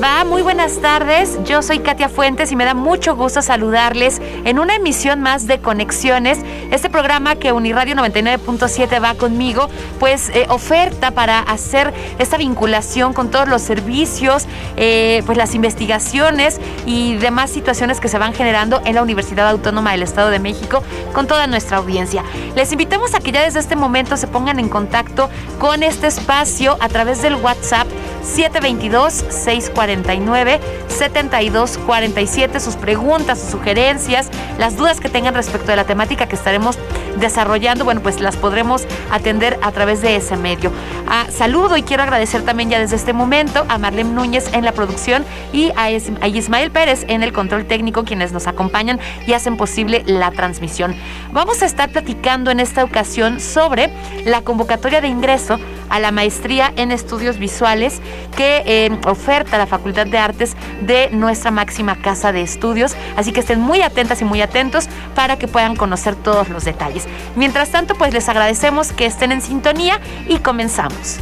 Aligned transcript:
Va? 0.00 0.24
Muy 0.24 0.42
buenas 0.42 0.80
tardes. 0.80 1.38
Yo 1.44 1.62
soy 1.62 1.80
Katia 1.80 2.08
Fuentes 2.08 2.52
y 2.52 2.56
me 2.56 2.64
da 2.64 2.74
mucho 2.74 3.16
gusto 3.16 3.42
saludarles 3.42 4.20
en 4.44 4.58
una 4.58 4.76
emisión 4.76 5.20
más 5.20 5.46
de 5.46 5.60
Conexiones. 5.60 6.38
Este 6.70 6.90
programa 6.90 7.36
que 7.36 7.52
Uniradio 7.52 7.94
99.7 7.96 9.02
va 9.02 9.14
conmigo, 9.14 9.68
pues 9.98 10.28
eh, 10.30 10.46
oferta 10.50 11.10
para 11.12 11.40
hacer 11.40 11.92
esta 12.18 12.36
vinculación 12.36 13.12
con 13.12 13.30
todos 13.30 13.48
los 13.48 13.62
servicios, 13.62 14.46
eh, 14.76 15.22
pues 15.26 15.38
las 15.38 15.54
investigaciones 15.54 16.60
y 16.86 17.16
demás 17.16 17.50
situaciones 17.50 18.00
que 18.00 18.08
se 18.08 18.18
van 18.18 18.34
generando 18.34 18.80
en 18.84 18.94
la 18.94 19.02
Universidad 19.02 19.48
Autónoma 19.48 19.92
del 19.92 20.02
Estado 20.02 20.30
de 20.30 20.38
México 20.38 20.82
con 21.12 21.26
toda 21.26 21.46
nuestra 21.46 21.78
audiencia. 21.78 22.24
Les 22.54 22.70
invitamos 22.72 23.14
a 23.14 23.20
que 23.20 23.32
ya 23.32 23.42
desde 23.42 23.60
este 23.60 23.76
momento 23.76 24.16
se 24.16 24.26
pongan 24.26 24.58
en 24.58 24.68
contacto 24.68 25.30
con 25.58 25.82
este 25.82 26.06
espacio 26.06 26.76
a 26.80 26.88
través 26.88 27.22
del 27.22 27.36
WhatsApp 27.36 27.88
722 28.22 29.24
6 29.30 29.70
49 29.88 30.60
72 30.88 31.78
47 31.78 32.60
sus 32.60 32.76
preguntas, 32.76 33.38
sus 33.38 33.50
sugerencias, 33.50 34.28
las 34.58 34.76
dudas 34.76 35.00
que 35.00 35.08
tengan 35.08 35.34
respecto 35.34 35.70
de 35.70 35.76
la 35.76 35.84
temática 35.84 36.26
que 36.26 36.34
estaremos 36.34 36.78
desarrollando, 37.18 37.84
bueno, 37.84 38.02
pues 38.02 38.20
las 38.20 38.36
podremos 38.36 38.86
atender 39.10 39.58
a 39.62 39.72
través 39.72 40.02
de 40.02 40.16
ese 40.16 40.36
medio. 40.36 40.70
Ah, 41.08 41.26
saludo 41.30 41.76
y 41.78 41.82
quiero 41.82 42.02
agradecer 42.02 42.42
también 42.42 42.68
ya 42.68 42.78
desde 42.78 42.96
este 42.96 43.14
momento 43.14 43.64
a 43.68 43.78
Marlene 43.78 44.10
Núñez 44.10 44.52
en 44.52 44.64
la 44.64 44.72
producción 44.72 45.24
y 45.52 45.70
a, 45.70 45.84
a 45.84 46.28
Ismael 46.28 46.70
Pérez 46.70 47.06
en 47.08 47.22
el 47.22 47.32
control 47.32 47.64
técnico, 47.64 48.04
quienes 48.04 48.32
nos 48.32 48.46
acompañan 48.46 49.00
y 49.26 49.32
hacen 49.32 49.56
posible 49.56 50.02
la 50.06 50.30
transmisión. 50.32 50.94
Vamos 51.32 51.62
a 51.62 51.66
estar 51.66 51.90
platicando 51.90 52.50
en 52.50 52.60
esta 52.60 52.84
ocasión 52.84 53.40
sobre 53.40 53.90
la 54.26 54.42
convocatoria 54.42 55.00
de 55.00 55.08
ingreso 55.08 55.58
a 55.88 56.00
la 56.00 56.10
maestría 56.10 56.72
en 56.76 56.92
estudios 56.92 57.38
visuales 57.38 58.00
que 58.36 58.62
eh, 58.66 58.98
oferta 59.06 59.58
la 59.58 59.66
Facultad 59.66 60.06
de 60.06 60.18
Artes 60.18 60.56
de 60.82 61.10
nuestra 61.10 61.50
máxima 61.50 61.96
casa 61.96 62.32
de 62.32 62.42
estudios. 62.42 62.96
Así 63.16 63.32
que 63.32 63.40
estén 63.40 63.60
muy 63.60 63.82
atentas 63.82 64.20
y 64.20 64.24
muy 64.24 64.42
atentos 64.42 64.88
para 65.14 65.38
que 65.38 65.48
puedan 65.48 65.76
conocer 65.76 66.14
todos 66.14 66.48
los 66.48 66.64
detalles. 66.64 67.06
Mientras 67.36 67.70
tanto, 67.70 67.94
pues 67.94 68.12
les 68.12 68.28
agradecemos 68.28 68.92
que 68.92 69.06
estén 69.06 69.32
en 69.32 69.42
sintonía 69.42 70.00
y 70.28 70.38
comenzamos. 70.38 71.18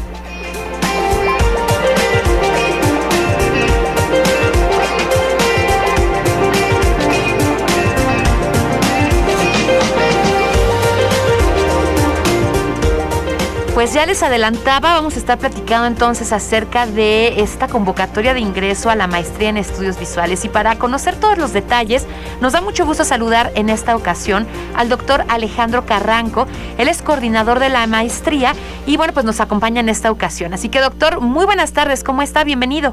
Pues 13.86 13.94
ya 13.94 14.04
les 14.04 14.20
adelantaba, 14.24 14.94
vamos 14.94 15.14
a 15.14 15.20
estar 15.20 15.38
platicando 15.38 15.86
entonces 15.86 16.32
acerca 16.32 16.86
de 16.86 17.40
esta 17.40 17.68
convocatoria 17.68 18.34
de 18.34 18.40
ingreso 18.40 18.90
a 18.90 18.96
la 18.96 19.06
maestría 19.06 19.48
en 19.48 19.58
estudios 19.58 19.96
visuales. 19.96 20.44
Y 20.44 20.48
para 20.48 20.76
conocer 20.76 21.14
todos 21.14 21.38
los 21.38 21.52
detalles, 21.52 22.04
nos 22.40 22.52
da 22.52 22.60
mucho 22.60 22.84
gusto 22.84 23.04
saludar 23.04 23.52
en 23.54 23.68
esta 23.68 23.94
ocasión 23.94 24.44
al 24.74 24.88
doctor 24.88 25.24
Alejandro 25.28 25.86
Carranco. 25.86 26.48
Él 26.78 26.88
es 26.88 27.00
coordinador 27.00 27.60
de 27.60 27.68
la 27.68 27.86
maestría 27.86 28.56
y 28.88 28.96
bueno, 28.96 29.12
pues 29.12 29.24
nos 29.24 29.38
acompaña 29.38 29.82
en 29.82 29.88
esta 29.88 30.10
ocasión. 30.10 30.52
Así 30.52 30.68
que 30.68 30.80
doctor, 30.80 31.20
muy 31.20 31.44
buenas 31.44 31.72
tardes, 31.72 32.02
¿cómo 32.02 32.22
está? 32.22 32.42
Bienvenido. 32.42 32.92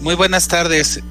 Muy 0.00 0.14
buenas 0.14 0.48
tardes. 0.48 1.02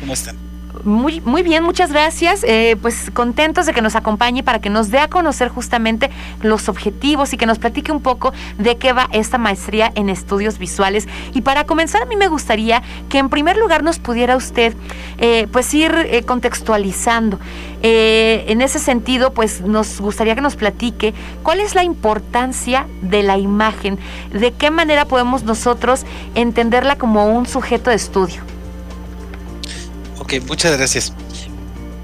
¿Cómo 0.00 0.14
están? 0.14 0.47
Muy, 0.84 1.20
muy 1.20 1.42
bien, 1.42 1.64
muchas 1.64 1.90
gracias. 1.90 2.44
Eh, 2.44 2.76
pues 2.80 3.10
contentos 3.12 3.66
de 3.66 3.72
que 3.72 3.80
nos 3.80 3.96
acompañe 3.96 4.42
para 4.42 4.60
que 4.60 4.70
nos 4.70 4.90
dé 4.90 4.98
a 4.98 5.08
conocer 5.08 5.48
justamente 5.48 6.10
los 6.42 6.68
objetivos 6.68 7.32
y 7.32 7.36
que 7.36 7.46
nos 7.46 7.58
platique 7.58 7.92
un 7.92 8.00
poco 8.00 8.32
de 8.58 8.76
qué 8.76 8.92
va 8.92 9.08
esta 9.12 9.38
maestría 9.38 9.90
en 9.94 10.08
estudios 10.08 10.58
visuales. 10.58 11.08
Y 11.34 11.40
para 11.42 11.64
comenzar, 11.64 12.02
a 12.02 12.06
mí 12.06 12.16
me 12.16 12.28
gustaría 12.28 12.82
que 13.08 13.18
en 13.18 13.28
primer 13.28 13.56
lugar 13.56 13.82
nos 13.82 13.98
pudiera 13.98 14.36
usted 14.36 14.74
eh, 15.18 15.46
pues 15.52 15.72
ir 15.74 15.92
eh, 15.94 16.22
contextualizando. 16.22 17.38
en 17.82 18.60
ese 18.60 18.78
sentido, 18.78 19.32
pues 19.32 19.60
nos 19.60 20.00
gustaría 20.00 20.34
que 20.34 20.40
nos 20.40 20.56
platique 20.56 21.14
cuál 21.42 21.60
es 21.60 21.74
la 21.74 21.84
importancia 21.84 22.86
de 23.02 23.22
la 23.22 23.38
imagen, 23.38 23.98
de 24.32 24.52
qué 24.52 24.70
manera 24.70 25.04
podemos 25.04 25.44
nosotros 25.44 26.04
entenderla 26.34 26.96
como 26.96 27.26
un 27.26 27.46
sujeto 27.46 27.90
de 27.90 27.96
estudio. 27.96 28.57
Ok, 30.28 30.44
muchas 30.46 30.76
gracias. 30.76 31.14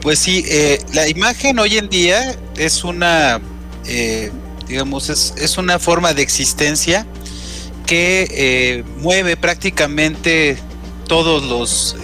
Pues 0.00 0.18
sí, 0.18 0.46
eh, 0.48 0.82
la 0.94 1.06
imagen 1.08 1.58
hoy 1.58 1.76
en 1.76 1.90
día 1.90 2.34
es 2.56 2.82
una, 2.82 3.38
eh, 3.84 4.32
digamos, 4.66 5.10
es, 5.10 5.58
una 5.58 5.78
forma 5.78 6.14
de 6.14 6.22
existencia 6.22 7.06
que 7.84 8.26
eh, 8.30 8.84
mueve 9.02 9.36
prácticamente 9.36 10.56
todos 11.06 11.44
los 11.44 11.96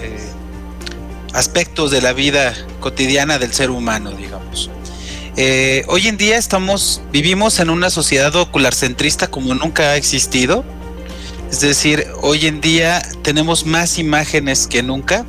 aspectos 1.32 1.90
de 1.90 2.02
la 2.02 2.12
vida 2.12 2.54
cotidiana 2.80 3.38
del 3.38 3.54
ser 3.54 3.70
humano, 3.70 4.10
digamos. 4.10 4.68
hoy 5.88 6.06
en 6.06 6.18
día 6.18 6.36
estamos, 6.36 7.00
vivimos 7.12 7.60
en 7.60 7.70
una 7.70 7.88
sociedad 7.88 8.36
ocularcentrista 8.36 9.28
como 9.28 9.54
nunca 9.54 9.84
ha 9.84 9.96
existido. 9.96 10.66
Es 11.50 11.60
decir, 11.60 12.08
hoy 12.20 12.46
en 12.46 12.60
día 12.60 13.00
tenemos 13.22 13.64
más 13.64 13.98
imágenes 13.98 14.66
que 14.66 14.82
nunca 14.82 15.24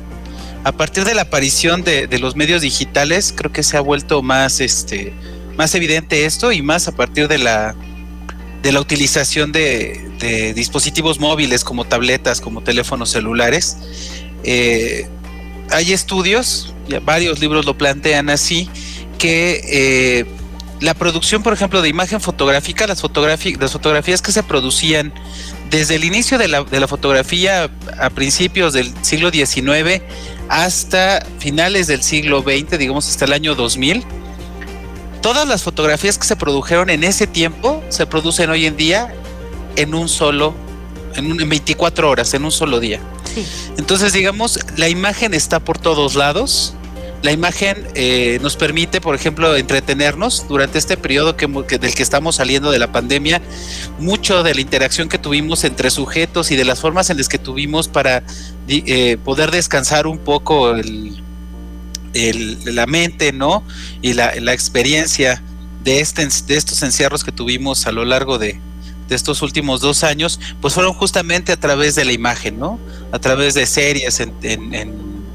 a 0.64 0.72
partir 0.72 1.04
de 1.04 1.14
la 1.14 1.22
aparición 1.22 1.82
de, 1.82 2.06
los 2.20 2.36
medios 2.36 2.62
digitales, 2.62 3.32
creo 3.36 3.52
que 3.52 3.62
se 3.62 3.76
ha 3.76 3.80
vuelto 3.80 4.22
más, 4.22 4.60
este, 4.60 5.12
más 5.56 5.74
evidente 5.74 6.24
esto 6.24 6.52
y 6.52 6.62
más 6.62 6.86
a 6.88 6.92
partir 6.92 7.26
de 7.28 7.38
la, 7.38 7.74
de 8.62 8.72
la 8.72 8.80
utilización 8.80 9.52
de, 9.52 10.08
dispositivos 10.54 11.18
móviles 11.18 11.64
como 11.64 11.84
tabletas, 11.84 12.40
como 12.40 12.62
teléfonos 12.62 13.10
celulares. 13.10 13.76
Eh, 14.44 15.08
hay 15.70 15.92
estudios, 15.92 16.72
varios 17.04 17.40
libros 17.40 17.66
lo 17.66 17.76
plantean 17.76 18.30
así, 18.30 18.70
que 19.18 19.60
eh, 19.66 20.26
la 20.80 20.94
producción, 20.94 21.42
por 21.42 21.52
ejemplo, 21.52 21.82
de 21.82 21.88
imagen 21.88 22.20
fotográfica, 22.20 22.86
las, 22.86 23.02
las 23.02 23.72
fotografías 23.72 24.22
que 24.22 24.30
se 24.30 24.44
producían 24.44 25.12
desde 25.70 25.96
el 25.96 26.04
inicio 26.04 26.38
de 26.38 26.46
la, 26.46 26.62
de 26.62 26.78
la 26.78 26.86
fotografía 26.86 27.70
a 27.98 28.10
principios 28.10 28.74
del 28.74 28.92
siglo 29.02 29.30
XIX 29.30 30.02
hasta 30.52 31.24
finales 31.38 31.86
del 31.86 32.02
siglo 32.02 32.42
XX, 32.42 32.78
digamos 32.78 33.08
hasta 33.08 33.24
el 33.24 33.32
año 33.32 33.54
2000, 33.54 34.04
todas 35.22 35.48
las 35.48 35.62
fotografías 35.62 36.18
que 36.18 36.26
se 36.26 36.36
produjeron 36.36 36.90
en 36.90 37.04
ese 37.04 37.26
tiempo 37.26 37.82
se 37.88 38.04
producen 38.04 38.50
hoy 38.50 38.66
en 38.66 38.76
día 38.76 39.14
en 39.76 39.94
un 39.94 40.10
solo, 40.10 40.52
en, 41.14 41.48
24 41.48 42.10
horas, 42.10 42.34
en 42.34 42.44
un 42.44 42.52
solo 42.52 42.80
día. 42.80 43.00
Entonces, 43.78 44.12
digamos, 44.12 44.58
la 44.76 44.90
imagen 44.90 45.32
está 45.32 45.58
por 45.58 45.78
todos 45.78 46.16
lados 46.16 46.74
la 47.22 47.30
imagen 47.30 47.86
eh, 47.94 48.40
nos 48.42 48.56
permite, 48.56 49.00
por 49.00 49.14
ejemplo, 49.14 49.54
entretenernos 49.54 50.46
durante 50.48 50.78
este 50.78 50.96
periodo 50.96 51.36
que, 51.36 51.46
del 51.46 51.94
que 51.94 52.02
estamos 52.02 52.36
saliendo 52.36 52.72
de 52.72 52.80
la 52.80 52.90
pandemia. 52.90 53.40
Mucho 54.00 54.42
de 54.42 54.56
la 54.56 54.60
interacción 54.60 55.08
que 55.08 55.18
tuvimos 55.18 55.62
entre 55.62 55.90
sujetos 55.90 56.50
y 56.50 56.56
de 56.56 56.64
las 56.64 56.80
formas 56.80 57.10
en 57.10 57.18
las 57.18 57.28
que 57.28 57.38
tuvimos 57.38 57.86
para 57.86 58.24
eh, 58.68 59.16
poder 59.24 59.50
descansar 59.50 60.06
un 60.06 60.18
poco 60.18 60.74
la 62.14 62.86
mente, 62.86 63.32
¿no? 63.32 63.64
Y 64.00 64.14
la, 64.14 64.52
experiencia 64.52 65.42
de, 65.82 66.00
este, 66.00 66.26
de 66.46 66.56
estos 66.56 66.82
encierros 66.82 67.24
que 67.24 67.32
tuvimos 67.32 67.86
a 67.86 67.92
lo 67.92 68.04
largo 68.04 68.38
de, 68.38 68.60
estos 69.10 69.42
últimos 69.42 69.82
dos 69.82 70.04
años, 70.04 70.40
pues 70.62 70.72
fueron 70.72 70.94
justamente 70.94 71.52
a 71.52 71.58
través 71.58 71.94
de 71.96 72.06
la 72.06 72.12
imagen, 72.12 72.58
¿no? 72.58 72.80
A 73.10 73.18
través 73.18 73.52
de 73.52 73.66
series 73.66 74.20
en 74.20 74.32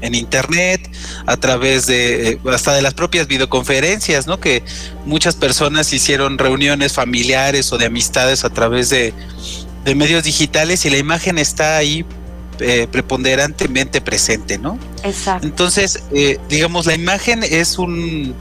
en 0.00 0.14
internet, 0.14 0.90
a 1.26 1.36
través 1.36 1.86
de 1.86 2.30
eh, 2.30 2.38
hasta 2.52 2.74
de 2.74 2.82
las 2.82 2.94
propias 2.94 3.26
videoconferencias, 3.26 4.26
¿no? 4.26 4.38
Que 4.40 4.62
muchas 5.04 5.36
personas 5.36 5.92
hicieron 5.92 6.38
reuniones 6.38 6.92
familiares 6.92 7.72
o 7.72 7.78
de 7.78 7.86
amistades 7.86 8.44
a 8.44 8.50
través 8.50 8.90
de, 8.90 9.12
medios 9.96 10.22
digitales 10.22 10.84
y 10.84 10.90
la 10.90 10.98
imagen 10.98 11.38
está 11.38 11.78
ahí 11.78 12.04
eh, 12.60 12.88
preponderantemente 12.90 14.00
presente, 14.00 14.58
¿no? 14.58 14.78
Exacto. 15.04 15.46
Entonces, 15.46 16.02
eh, 16.12 16.38
digamos, 16.48 16.86
la 16.86 16.94
imagen 16.94 17.44
es 17.44 17.78
un 17.78 18.34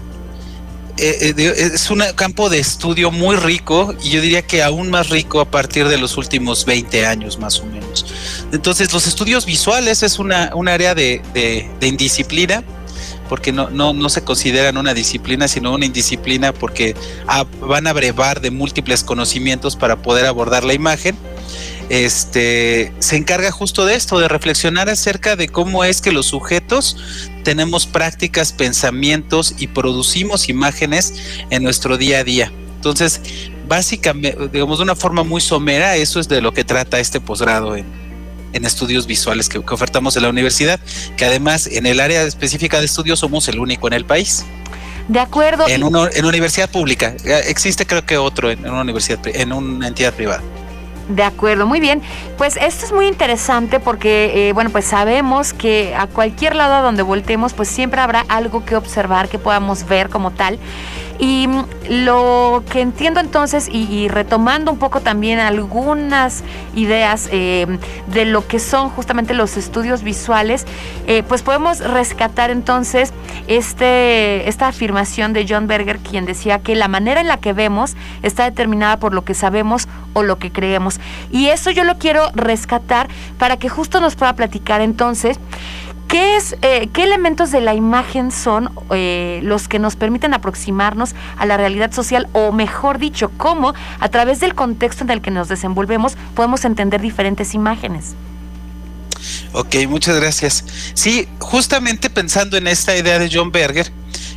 eh, 0.97 1.33
es 1.37 1.91
un 1.91 2.01
campo 2.15 2.49
de 2.49 2.57
estudio 2.57 3.11
muy 3.11 3.35
rico 3.35 3.93
y 4.03 4.09
yo 4.09 4.21
diría 4.21 4.41
que 4.41 4.63
aún 4.63 4.89
más 4.89 5.09
rico 5.09 5.39
a 5.39 5.45
partir 5.45 5.87
de 5.87 5.99
los 5.99 6.17
últimos 6.17 6.65
20 6.65 7.05
años 7.05 7.37
más 7.37 7.59
o 7.59 7.65
menos. 7.65 8.07
Entonces, 8.51 8.91
los 8.91 9.05
estudios 9.05 9.45
visuales 9.45 10.01
es 10.01 10.17
una, 10.17 10.51
un 10.55 10.67
área 10.67 10.95
de, 10.95 11.21
de, 11.33 11.87
indisciplina 11.87 12.63
porque 13.29 13.51
no, 13.51 13.69
no, 13.69 13.93
no, 13.93 14.09
se 14.09 14.23
consideran 14.23 14.77
una 14.77 14.95
disciplina, 14.95 15.47
sino 15.47 15.73
una 15.73 15.85
indisciplina 15.85 16.53
porque 16.53 16.95
van 17.61 17.85
a 17.85 17.93
brevar 17.93 18.41
de 18.41 18.49
múltiples 18.49 19.03
conocimientos 19.03 19.75
para 19.75 19.97
poder 19.97 20.25
abordar 20.25 20.63
la 20.63 20.73
imagen 20.73 21.15
este, 21.89 22.91
se 22.99 23.15
encarga 23.15 23.51
justo 23.51 23.85
de 23.85 23.95
esto, 23.95 24.19
de 24.19 24.27
reflexionar 24.27 24.89
acerca 24.89 25.35
de 25.35 25.47
cómo 25.47 25.83
es 25.83 26.01
que 26.01 26.11
los 26.11 26.25
sujetos 26.25 26.97
tenemos 27.43 27.85
prácticas, 27.85 28.51
pensamientos 28.51 29.55
y 29.57 29.67
producimos 29.67 30.49
imágenes 30.49 31.13
en 31.49 31.63
nuestro 31.63 31.97
día 31.97 32.19
a 32.19 32.23
día. 32.23 32.51
Entonces, 32.75 33.21
básicamente, 33.67 34.49
digamos 34.51 34.79
de 34.79 34.83
una 34.83 34.95
forma 34.95 35.23
muy 35.23 35.41
somera, 35.41 35.95
eso 35.95 36.19
es 36.19 36.27
de 36.27 36.41
lo 36.41 36.53
que 36.53 36.63
trata 36.63 36.99
este 36.99 37.19
posgrado 37.19 37.75
en, 37.75 38.07
estudios 38.53 39.05
visuales 39.05 39.49
que, 39.49 39.59
ofertamos 39.59 40.15
en 40.17 40.23
la 40.23 40.29
universidad, 40.29 40.79
que 41.15 41.25
además 41.25 41.67
en 41.67 41.85
el 41.85 41.99
área 41.99 42.23
específica 42.23 42.79
de 42.79 42.87
estudios 42.87 43.19
somos 43.19 43.47
el 43.49 43.59
único 43.59 43.87
en 43.87 43.93
el 43.93 44.03
país. 44.03 44.45
De 45.07 45.19
acuerdo. 45.19 45.67
En, 45.67 45.83
una, 45.83 46.09
en 46.11 46.25
universidad 46.25 46.67
pública. 46.67 47.15
Existe 47.45 47.85
creo 47.85 48.03
que 48.03 48.17
otro 48.17 48.49
en, 48.49 48.67
una 48.67 48.81
universidad, 48.81 49.19
en 49.27 49.53
una 49.53 49.87
entidad 49.87 50.11
privada. 50.11 50.41
De 51.09 51.23
acuerdo, 51.23 51.65
muy 51.65 51.79
bien. 51.79 52.01
Pues 52.37 52.57
esto 52.57 52.85
es 52.85 52.91
muy 52.91 53.07
interesante 53.07 53.79
porque, 53.79 54.49
eh, 54.49 54.53
bueno, 54.53 54.69
pues 54.69 54.85
sabemos 54.85 55.53
que 55.53 55.95
a 55.95 56.07
cualquier 56.07 56.55
lado 56.55 56.83
donde 56.83 57.01
voltemos, 57.01 57.53
pues 57.53 57.69
siempre 57.69 58.01
habrá 58.01 58.25
algo 58.27 58.65
que 58.65 58.75
observar, 58.75 59.29
que 59.29 59.39
podamos 59.39 59.87
ver 59.87 60.09
como 60.09 60.31
tal. 60.31 60.59
Y 61.19 61.47
mm, 61.47 61.65
lo 62.05 62.63
que 62.69 62.81
entiendo 62.81 63.19
entonces, 63.19 63.69
y, 63.71 64.07
retomando 64.07 64.71
un 64.71 64.77
poco 64.77 65.01
también 65.01 65.39
algunas 65.39 66.43
ideas 66.75 67.29
eh, 67.31 67.79
de 68.07 68.25
lo 68.25 68.47
que 68.47 68.59
son 68.59 68.89
justamente 68.89 69.33
los 69.33 69.57
estudios 69.57 70.03
visuales, 70.03 70.65
eh, 71.07 71.23
pues 71.27 71.41
podemos 71.41 71.79
rescatar 71.79 72.49
entonces 72.49 73.13
este, 73.47 74.47
esta 74.47 74.67
afirmación 74.67 75.33
de 75.33 75.45
John 75.47 75.67
Berger, 75.67 75.99
quien 75.99 76.25
decía 76.25 76.59
que 76.59 76.75
la 76.75 76.87
manera 76.87 77.21
en 77.21 77.27
la 77.27 77.37
que 77.37 77.53
vemos 77.53 77.95
está 78.21 78.43
determinada 78.43 78.97
por 78.99 79.13
lo 79.13 79.23
que 79.23 79.33
sabemos 79.33 79.87
o 80.13 80.23
lo 80.23 80.37
que 80.37 80.51
creemos. 80.51 80.99
Y 81.31 81.47
eso 81.47 81.71
yo 81.71 81.83
lo 81.83 81.97
quiero 81.97 82.29
rescatar 82.33 83.07
para 83.37 83.57
que 83.57 83.69
justo 83.69 83.99
nos 84.01 84.15
pueda 84.15 84.33
platicar 84.33 84.81
entonces 84.81 85.39
¿Qué, 86.07 86.37
es, 86.37 86.55
eh, 86.61 86.87
¿Qué 86.93 87.03
elementos 87.03 87.51
de 87.51 87.59
la 87.59 87.73
imagen 87.73 88.31
son 88.31 88.71
eh, 88.91 89.41
los 89.43 89.67
que 89.67 89.77
nos 89.77 89.97
permiten 89.97 90.33
aproximarnos 90.33 91.15
a 91.37 91.45
la 91.45 91.57
realidad 91.57 91.91
social? 91.91 92.29
O 92.31 92.53
mejor 92.53 92.97
dicho, 92.97 93.29
cómo 93.35 93.73
a 93.99 94.09
través 94.09 94.39
del 94.39 94.55
contexto 94.55 95.03
en 95.03 95.09
el 95.09 95.21
que 95.21 95.31
nos 95.31 95.49
desenvolvemos 95.49 96.15
podemos 96.33 96.63
entender 96.63 97.01
diferentes 97.01 97.53
imágenes. 97.53 98.15
Ok, 99.51 99.75
muchas 99.89 100.15
gracias. 100.15 100.63
Sí, 100.93 101.27
justamente 101.39 102.09
pensando 102.09 102.55
en 102.55 102.67
esta 102.67 102.95
idea 102.95 103.19
de 103.19 103.29
John 103.31 103.51
Berger, 103.51 103.91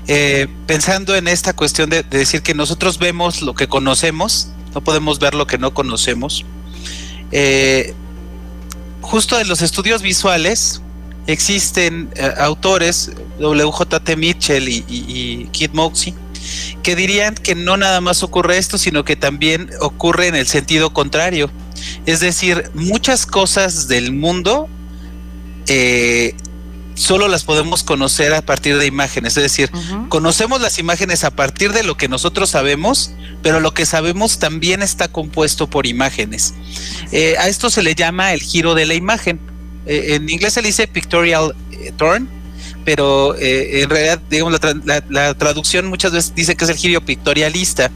eh, 0.09 0.49
pensando 0.67 1.15
en 1.15 1.29
esta 1.29 1.53
cuestión 1.53 1.89
de, 1.89 2.03
de, 2.03 2.19
decir 2.19 2.43
que 2.43 2.55
nosotros 2.55 2.99
vemos 2.99 3.43
lo 3.43 3.55
que 3.55 3.69
conocemos, 3.69 4.49
no 4.75 4.81
podemos 4.81 5.21
ver 5.21 5.35
lo 5.35 5.47
que 5.47 5.59
no 5.59 5.73
conocemos. 5.73 6.45
justo 9.03 9.41
en 9.41 9.49
los 9.49 9.63
estudios 9.63 10.03
visuales, 10.03 10.83
existen 11.33 12.11
eh, 12.15 12.33
autores, 12.39 13.13
WJT 13.39 14.17
Mitchell 14.17 14.69
y, 14.69 14.85
y, 14.89 15.49
Kid 15.53 15.71
Moxie, 15.73 16.15
que 16.83 16.97
dirían 16.97 17.35
que 17.35 17.55
no 17.55 17.77
nada 17.77 18.01
más 18.01 18.23
ocurre 18.23 18.59
esto, 18.59 18.79
sino 18.79 19.05
que 19.05 19.17
también 19.17 19.71
ocurre 19.81 20.29
en 20.29 20.35
el 20.35 20.47
sentido 20.47 20.93
contrario. 20.93 21.51
Es 22.07 22.21
decir, 22.21 22.71
muchas 22.75 23.27
cosas 23.27 23.89
del 23.89 24.13
mundo 24.13 24.69
eh, 25.67 26.35
solo 26.95 27.29
las 27.29 27.45
podemos 27.45 27.83
conocer 27.83 28.35
a 28.35 28.43
partir 28.43 28.77
de 28.77 28.87
imágenes. 28.87 29.37
Es 29.37 29.43
decir, 29.43 29.71
conocemos 30.09 30.61
las 30.61 30.79
imágenes 30.79 31.25
a 31.25 31.31
partir 31.31 31.73
de 31.73 31.83
lo 31.83 31.97
que 31.97 32.09
nosotros 32.09 32.51
sabemos, 32.51 33.13
pero 33.43 33.61
lo 33.61 33.73
que 33.73 33.87
sabemos 33.87 34.39
también 34.39 34.83
está 34.83 35.09
compuesto 35.09 35.69
por 35.69 35.87
imágenes. 35.87 36.55
Eh, 37.13 37.37
a 37.39 37.49
esto 37.49 37.71
se 37.71 37.83
le 37.83 37.95
llama 37.95 38.33
el 38.33 38.41
giro 38.41 38.75
de 38.75 38.87
la 38.87 38.95
imagen. 38.95 39.41
Eh, 39.87 40.15
en 40.15 40.29
inglés 40.29 40.55
se 40.55 40.63
le 40.63 40.69
dice 40.69 40.87
pictorial 40.87 41.55
eh, 41.73 41.93
turn, 41.97 42.29
pero 42.85 43.35
eh, 43.37 43.83
en 43.83 43.91
realidad, 43.91 44.21
digamos, 44.31 44.59
la, 45.09 45.35
traducción 45.35 45.87
muchas 45.87 46.13
veces 46.13 46.35
dice 46.35 46.57
que 46.57 46.65
es 46.65 46.71
el 46.71 46.77
giro 46.77 47.01
pictorialista, 47.01 47.91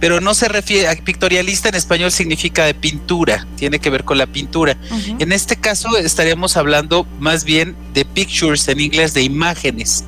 pero 0.00 0.20
no 0.20 0.34
se 0.34 0.48
refiere 0.48 0.88
a 0.88 0.94
pictorialista 0.96 1.70
en 1.70 1.74
español 1.74 2.10
significa 2.10 2.64
de 2.64 2.74
pintura, 2.74 3.46
tiene 3.56 3.78
que 3.78 3.88
ver 3.88 4.04
con 4.04 4.18
la 4.18 4.26
pintura. 4.26 4.76
En 5.18 5.32
este 5.32 5.56
caso 5.56 5.96
estaríamos 5.96 6.56
hablando 6.56 7.06
más 7.18 7.44
bien 7.44 7.74
de 7.94 8.04
pictures 8.04 8.68
en 8.68 8.80
inglés, 8.80 9.14
de 9.14 9.22
imágenes, 9.22 10.04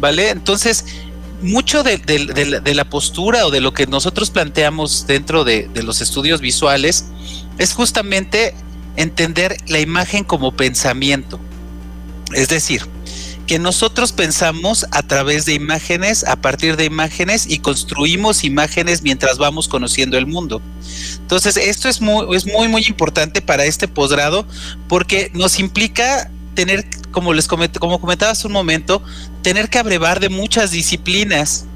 ¿vale? 0.00 0.30
Entonces, 0.30 0.84
mucho 1.40 1.82
de, 1.82 2.74
la 2.74 2.84
postura 2.84 3.46
o 3.46 3.50
de 3.50 3.60
lo 3.60 3.72
que 3.72 3.86
nosotros 3.86 4.30
planteamos 4.30 5.06
dentro 5.06 5.44
de, 5.44 5.68
los 5.82 6.00
estudios 6.00 6.40
visuales 6.40 7.06
es 7.58 7.74
justamente 7.74 8.54
entender 8.98 9.56
la 9.68 9.78
imagen 9.78 10.24
como 10.24 10.52
pensamiento. 10.52 11.40
Es 12.34 12.48
decir, 12.48 12.82
que 13.46 13.58
nosotros 13.58 14.12
pensamos 14.12 14.84
a 14.90 15.02
través 15.02 15.46
de 15.46 15.54
imágenes, 15.54 16.24
a 16.24 16.36
partir 16.36 16.76
de 16.76 16.84
imágenes 16.84 17.46
y 17.48 17.60
construimos 17.60 18.44
imágenes 18.44 19.02
mientras 19.02 19.38
vamos 19.38 19.68
conociendo 19.68 20.18
el 20.18 20.26
mundo. 20.26 20.60
Entonces, 21.20 21.56
esto 21.56 21.88
es 21.88 22.00
muy, 22.02 22.36
es 22.36 22.44
muy, 22.44 22.68
muy 22.68 22.84
importante 22.86 23.40
para 23.40 23.64
este 23.64 23.88
posgrado 23.88 24.46
porque 24.88 25.30
nos 25.32 25.58
implica 25.60 26.30
tener, 26.54 26.84
como 27.12 27.32
les 27.32 27.46
comenté, 27.46 27.78
como 27.78 28.00
comentaba 28.00 28.34
un 28.44 28.52
momento, 28.52 29.02
tener 29.42 29.70
que 29.70 29.78
abrevar 29.78 30.20
de 30.20 30.28
muchas 30.28 30.72
disciplinas 30.72 31.66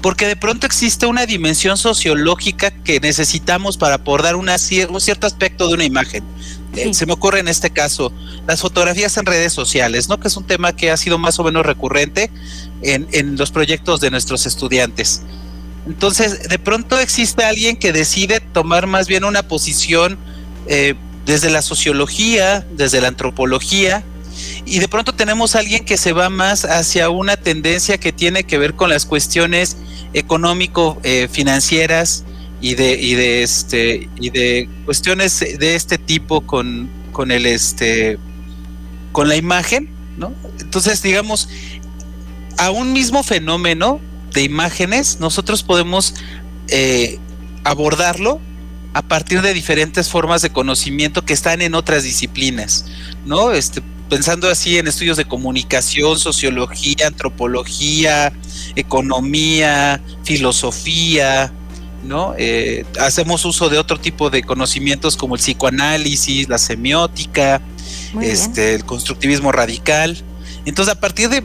porque 0.00 0.26
de 0.26 0.36
pronto 0.36 0.66
existe 0.66 1.06
una 1.06 1.26
dimensión 1.26 1.76
sociológica 1.76 2.70
que 2.70 3.00
necesitamos 3.00 3.76
para 3.76 3.96
abordar 3.96 4.36
una, 4.36 4.56
un 4.88 5.00
cierto 5.00 5.26
aspecto 5.26 5.68
de 5.68 5.74
una 5.74 5.84
imagen. 5.84 6.24
Eh, 6.74 6.92
se 6.92 7.06
me 7.06 7.12
ocurre 7.12 7.40
en 7.40 7.48
este 7.48 7.70
caso 7.70 8.12
las 8.46 8.60
fotografías 8.60 9.16
en 9.16 9.26
redes 9.26 9.52
sociales, 9.52 10.08
¿no? 10.08 10.20
Que 10.20 10.28
es 10.28 10.36
un 10.36 10.46
tema 10.46 10.76
que 10.76 10.90
ha 10.90 10.96
sido 10.96 11.18
más 11.18 11.38
o 11.38 11.44
menos 11.44 11.64
recurrente 11.64 12.30
en, 12.82 13.36
los 13.36 13.50
proyectos 13.50 14.00
de 14.00 14.10
nuestros 14.10 14.46
estudiantes. 14.46 15.22
Entonces, 15.86 16.48
de 16.48 16.58
pronto 16.58 16.98
existe 16.98 17.44
alguien 17.44 17.76
que 17.76 17.92
decide 17.92 18.40
tomar 18.40 18.86
más 18.86 19.08
bien 19.08 19.24
una 19.24 19.42
posición 19.42 20.18
eh, 20.66 20.94
desde 21.24 21.50
la 21.50 21.62
sociología, 21.62 22.66
desde 22.76 23.00
la 23.00 23.08
antropología, 23.08 24.04
y 24.64 24.78
de 24.78 24.88
pronto 24.88 25.14
tenemos 25.14 25.56
a 25.56 25.60
alguien 25.60 25.84
que 25.84 25.96
se 25.96 26.12
va 26.12 26.30
más 26.30 26.64
hacia 26.64 27.10
una 27.10 27.36
tendencia 27.36 27.98
que 27.98 28.12
tiene 28.12 28.44
que 28.44 28.58
ver 28.58 28.74
con 28.74 28.90
las 28.90 29.06
cuestiones 29.06 29.76
económico-financieras, 30.12 32.24
eh, 32.26 32.27
y 32.60 32.74
de, 32.74 32.92
y 33.00 33.14
de 33.14 33.42
este 33.42 34.08
y 34.20 34.30
de 34.30 34.68
cuestiones 34.84 35.38
de 35.40 35.74
este 35.74 35.98
tipo 35.98 36.40
con, 36.40 36.88
con 37.12 37.30
el 37.30 37.46
este 37.46 38.18
con 39.12 39.28
la 39.28 39.36
imagen, 39.36 39.88
¿no? 40.16 40.32
Entonces, 40.60 41.02
digamos, 41.02 41.48
a 42.56 42.70
un 42.70 42.92
mismo 42.92 43.22
fenómeno 43.22 44.00
de 44.32 44.42
imágenes, 44.42 45.18
nosotros 45.20 45.62
podemos 45.62 46.14
eh, 46.68 47.18
abordarlo 47.64 48.40
a 48.94 49.02
partir 49.02 49.42
de 49.42 49.54
diferentes 49.54 50.08
formas 50.08 50.42
de 50.42 50.50
conocimiento 50.50 51.24
que 51.24 51.32
están 51.32 51.62
en 51.62 51.74
otras 51.74 52.02
disciplinas, 52.02 52.86
¿no? 53.24 53.52
Este, 53.52 53.82
pensando 54.08 54.48
así 54.48 54.78
en 54.78 54.88
estudios 54.88 55.16
de 55.16 55.24
comunicación, 55.24 56.18
sociología, 56.18 57.06
antropología, 57.06 58.32
economía, 58.74 60.02
filosofía, 60.24 61.52
¿no? 62.04 62.34
Eh, 62.38 62.84
hacemos 63.00 63.44
uso 63.44 63.68
de 63.68 63.78
otro 63.78 63.98
tipo 63.98 64.30
de 64.30 64.42
conocimientos 64.42 65.16
como 65.16 65.34
el 65.34 65.40
psicoanálisis, 65.40 66.48
la 66.48 66.58
semiótica, 66.58 67.60
este, 68.20 68.74
el 68.74 68.84
constructivismo 68.84 69.52
radical. 69.52 70.16
Entonces, 70.64 70.94
a 70.94 71.00
partir 71.00 71.28
de, 71.28 71.42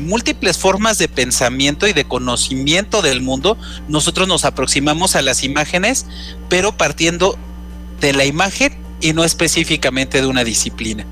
múltiples 0.00 0.58
formas 0.58 0.98
de 0.98 1.08
pensamiento 1.08 1.88
y 1.88 1.94
de 1.94 2.04
conocimiento 2.04 3.00
del 3.00 3.22
mundo, 3.22 3.56
nosotros 3.88 4.28
nos 4.28 4.44
aproximamos 4.44 5.16
a 5.16 5.22
las 5.22 5.44
imágenes, 5.44 6.04
pero 6.50 6.76
partiendo 6.76 7.38
de 8.00 8.12
la 8.12 8.26
imagen 8.26 8.76
y 9.00 9.14
no 9.14 9.24
específicamente 9.24 10.20
de 10.20 10.26
una 10.26 10.44
disciplina. 10.44 11.06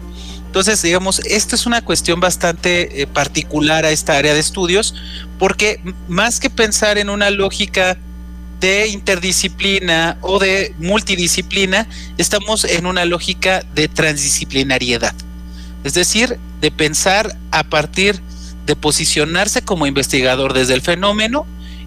Entonces, 0.45 0.81
digamos, 0.83 1.21
esto 1.21 1.55
es 1.55 1.67
una 1.67 1.83
cuestión 1.83 2.21
bastante 2.21 3.03
eh, 3.03 3.07
particular 3.07 3.85
a 3.85 3.91
esta 3.91 4.17
área 4.17 4.35
de 4.35 4.41
estudios, 4.41 4.95
porque 5.39 5.81
más 6.09 6.39
que 6.41 6.51
pensar 6.51 6.99
en 6.99 7.11
una 7.11 7.31
lógica 7.31 7.99
de 8.61 8.89
interdisciplina 8.89 10.19
o 10.23 10.39
de 10.39 10.75
multidisciplina, 10.79 11.87
estamos 12.19 12.65
en 12.65 12.87
una 12.87 13.05
lógica 13.05 13.63
de 13.75 13.89
transdisciplinariedad. 13.89 15.15
Es 15.85 15.95
decir, 15.95 16.39
de 16.61 16.71
pensar 16.71 17.37
a 17.51 17.65
partir 17.65 18.21
de 18.67 18.77
posicionarse 18.77 19.63
como 19.63 19.87
investigador 19.87 20.53
desde 20.53 20.75
el 20.75 20.83
fenómeno 20.83 21.47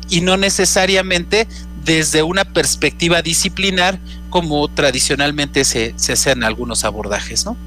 y 0.09 0.21
no 0.21 0.38
necesariamente 0.38 1.47
desde 1.83 2.23
una 2.23 2.45
perspectiva 2.45 3.21
disciplinar 3.21 3.99
como 4.29 4.67
tradicionalmente 4.67 5.65
se, 5.65 5.95
hacen 5.97 6.43
algunos 6.43 6.83
abordajes, 6.83 7.45
¿no? 7.45 7.57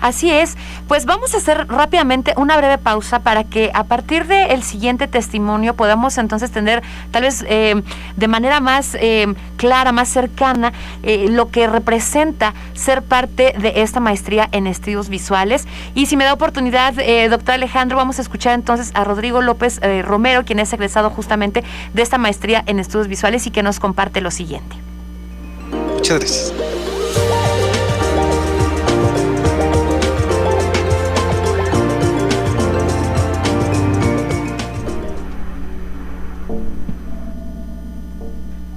Así 0.00 0.30
es, 0.30 0.56
pues 0.88 1.06
vamos 1.06 1.34
a 1.34 1.38
hacer 1.38 1.66
rápidamente 1.68 2.34
una 2.36 2.56
breve 2.56 2.78
pausa 2.78 3.20
para 3.20 3.44
que 3.44 3.70
a 3.74 3.84
partir 3.84 4.26
del 4.26 4.62
siguiente 4.62 5.08
testimonio 5.08 5.74
podamos 5.74 6.18
entonces 6.18 6.50
tener 6.50 6.82
tal 7.10 7.22
vez 7.22 7.44
eh, 7.48 7.82
de 8.16 8.28
manera 8.28 8.60
más 8.60 8.96
eh, 9.00 9.32
clara, 9.56 9.92
más 9.92 10.08
cercana, 10.08 10.72
eh, 11.02 11.26
lo 11.30 11.50
que 11.50 11.66
representa 11.66 12.54
ser 12.74 13.02
parte 13.02 13.54
de 13.58 13.82
esta 13.82 14.00
maestría 14.00 14.48
en 14.52 14.66
estudios 14.66 15.08
visuales. 15.08 15.66
Y 15.94 16.06
si 16.06 16.16
me 16.16 16.24
da 16.24 16.32
oportunidad, 16.32 16.94
doctor 17.30 17.54
Alejandro, 17.54 17.96
vamos 17.96 18.18
a 18.18 18.22
escuchar 18.22 18.54
entonces 18.54 18.90
a 18.94 19.04
Rodrigo 19.04 19.40
López 19.40 19.80
Romero, 20.04 20.44
quien 20.44 20.58
es 20.58 20.72
egresado 20.72 21.10
justamente 21.10 21.64
de 21.92 22.02
esta 22.02 22.18
maestría 22.18 22.62
en 22.66 22.78
estudios 22.78 23.08
visuales 23.08 23.46
y 23.46 23.50
que 23.50 23.62
nos 23.62 23.80
comparte 23.80 24.20
lo 24.20 24.30
siguiente. 24.30 24.76
Muchas 25.94 26.18
gracias. 26.18 26.83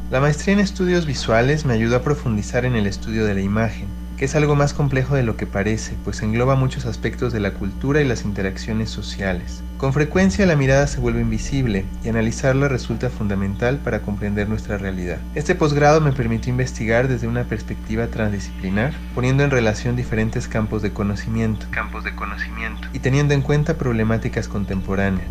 La 0.10 0.22
maestría 0.22 0.54
en 0.54 0.62
estudios 0.62 1.06
visuales 1.06 1.66
me 1.66 1.74
ayudó 1.74 1.98
a 1.98 2.02
profundizar 2.02 2.64
en 2.64 2.78
el 2.78 2.88
estudio 2.88 3.26
de 3.26 3.34
la 3.34 3.42
imagen, 3.42 3.88
que 4.16 4.24
es 4.24 4.36
algo 4.36 4.56
más 4.56 4.74
complejo 4.74 5.16
de 5.16 5.24
lo 5.24 5.36
que 5.36 5.46
parece, 5.46 5.98
pues 6.06 6.22
engloba 6.22 6.56
muchos 6.56 6.86
aspectos 6.86 7.34
de 7.34 7.42
la 7.42 7.52
cultura 7.52 8.00
y 8.00 8.08
las 8.08 8.24
interacciones 8.24 8.90
sociales. 8.90 9.62
Con 9.78 9.92
frecuencia 9.92 10.46
la 10.46 10.56
mirada 10.56 10.88
se 10.88 11.02
vuelve 11.02 11.20
invisible 11.20 11.84
y 12.06 12.08
analizarla 12.08 12.70
resulta 12.70 13.10
fundamental 13.10 13.80
para 13.80 14.00
comprender 14.00 14.48
nuestra 14.48 14.78
realidad. 14.78 15.18
Este 15.36 15.56
posgrado 15.56 16.00
me 16.00 16.14
permitió 16.14 16.52
investigar 16.52 17.10
desde 17.10 17.28
una 17.28 17.44
perspectiva 17.44 18.08
transdisciplinar, 18.08 18.94
poniendo 19.14 19.44
en 19.44 19.52
relación 19.52 19.98
diferentes 19.98 20.48
campos 20.48 20.82
de 20.84 20.94
conocimiento, 20.94 21.66
campos 21.72 22.06
de 22.06 22.16
conocimiento 22.16 22.88
y 22.94 23.00
teniendo 23.00 23.34
en 23.34 23.42
cuenta 23.42 23.78
problemáticas 23.78 24.48
contemporáneas. 24.48 25.28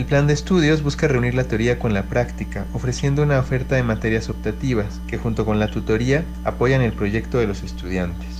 El 0.00 0.06
plan 0.06 0.26
de 0.26 0.32
estudios 0.32 0.82
busca 0.82 1.08
reunir 1.08 1.34
la 1.34 1.44
teoría 1.44 1.78
con 1.78 1.92
la 1.92 2.04
práctica, 2.04 2.64
ofreciendo 2.72 3.22
una 3.22 3.38
oferta 3.38 3.74
de 3.74 3.82
materias 3.82 4.30
optativas 4.30 4.98
que 5.06 5.18
junto 5.18 5.44
con 5.44 5.58
la 5.58 5.70
tutoría 5.70 6.24
apoyan 6.42 6.80
el 6.80 6.94
proyecto 6.94 7.36
de 7.36 7.46
los 7.46 7.62
estudiantes. 7.62 8.39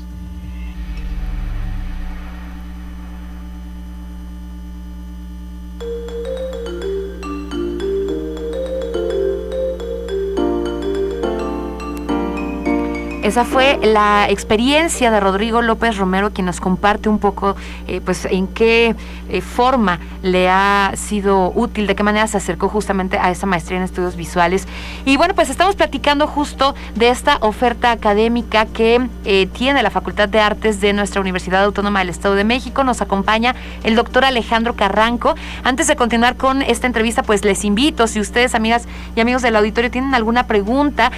Esa 13.31 13.45
fue 13.45 13.79
la 13.81 14.29
experiencia 14.29 15.13
de 15.13 15.21
Rodrigo 15.21 15.63
López 15.63 15.97
Romero, 15.97 16.33
quien 16.33 16.47
nos 16.47 16.59
comparte 16.59 17.09
un 17.09 17.21
poco 17.21 17.55
eh, 17.87 18.01
pues, 18.05 18.25
en 18.25 18.49
qué 18.49 18.97
eh, 19.29 19.41
forma 19.41 20.01
le 20.25 20.49
ha 20.51 20.91
sido 20.97 21.53
útil, 21.55 21.87
de 21.87 21.95
qué 21.95 22.03
manera 22.03 22.27
se 22.27 22.39
acercó 22.39 22.69
justamente 22.69 23.21
a 23.21 23.31
esa 23.31 23.47
maestría 23.47 23.79
en 23.79 23.85
estudios 23.85 24.17
visuales. 24.17 24.67
Y 25.05 25.17
bueno, 25.17 25.37
pues 25.37 25.49
estamos 25.49 25.77
platicando 25.77 26.27
justo 26.27 26.75
de 26.97 27.11
esta 27.11 27.39
oferta 27.41 27.93
académica 27.93 28.67
que 28.67 29.09
eh, 29.25 29.47
tiene 29.47 29.81
la 29.85 29.91
Facultad 29.91 30.29
de 30.29 30.41
Artes 30.41 30.81
de 30.81 30.93
nuestra 30.93 31.21
Universidad 31.21 31.63
Autónoma 31.63 32.01
del 32.01 32.09
Estado 32.09 32.35
de 32.35 32.43
México. 32.43 32.83
Nos 32.83 33.01
acompaña 33.01 33.55
el 33.85 33.95
doctor 33.95 34.25
Alejandro 34.25 34.75
Carranco. 34.75 35.37
Antes 35.63 35.87
de 35.87 35.95
continuar 35.95 36.35
con 36.35 36.63
esta 36.63 36.89
entrevista, 36.89 37.23
pues 37.23 37.45
les 37.45 37.65
invito, 37.65 38.09
si 38.09 38.19
ustedes, 38.19 38.57
amigas 38.57 38.89
y 39.15 39.21
amigos 39.21 39.43
del 39.43 39.55
auditorio, 39.55 39.89
tienen 39.89 40.17
alguna 40.17 40.49
pregunta 40.49 41.13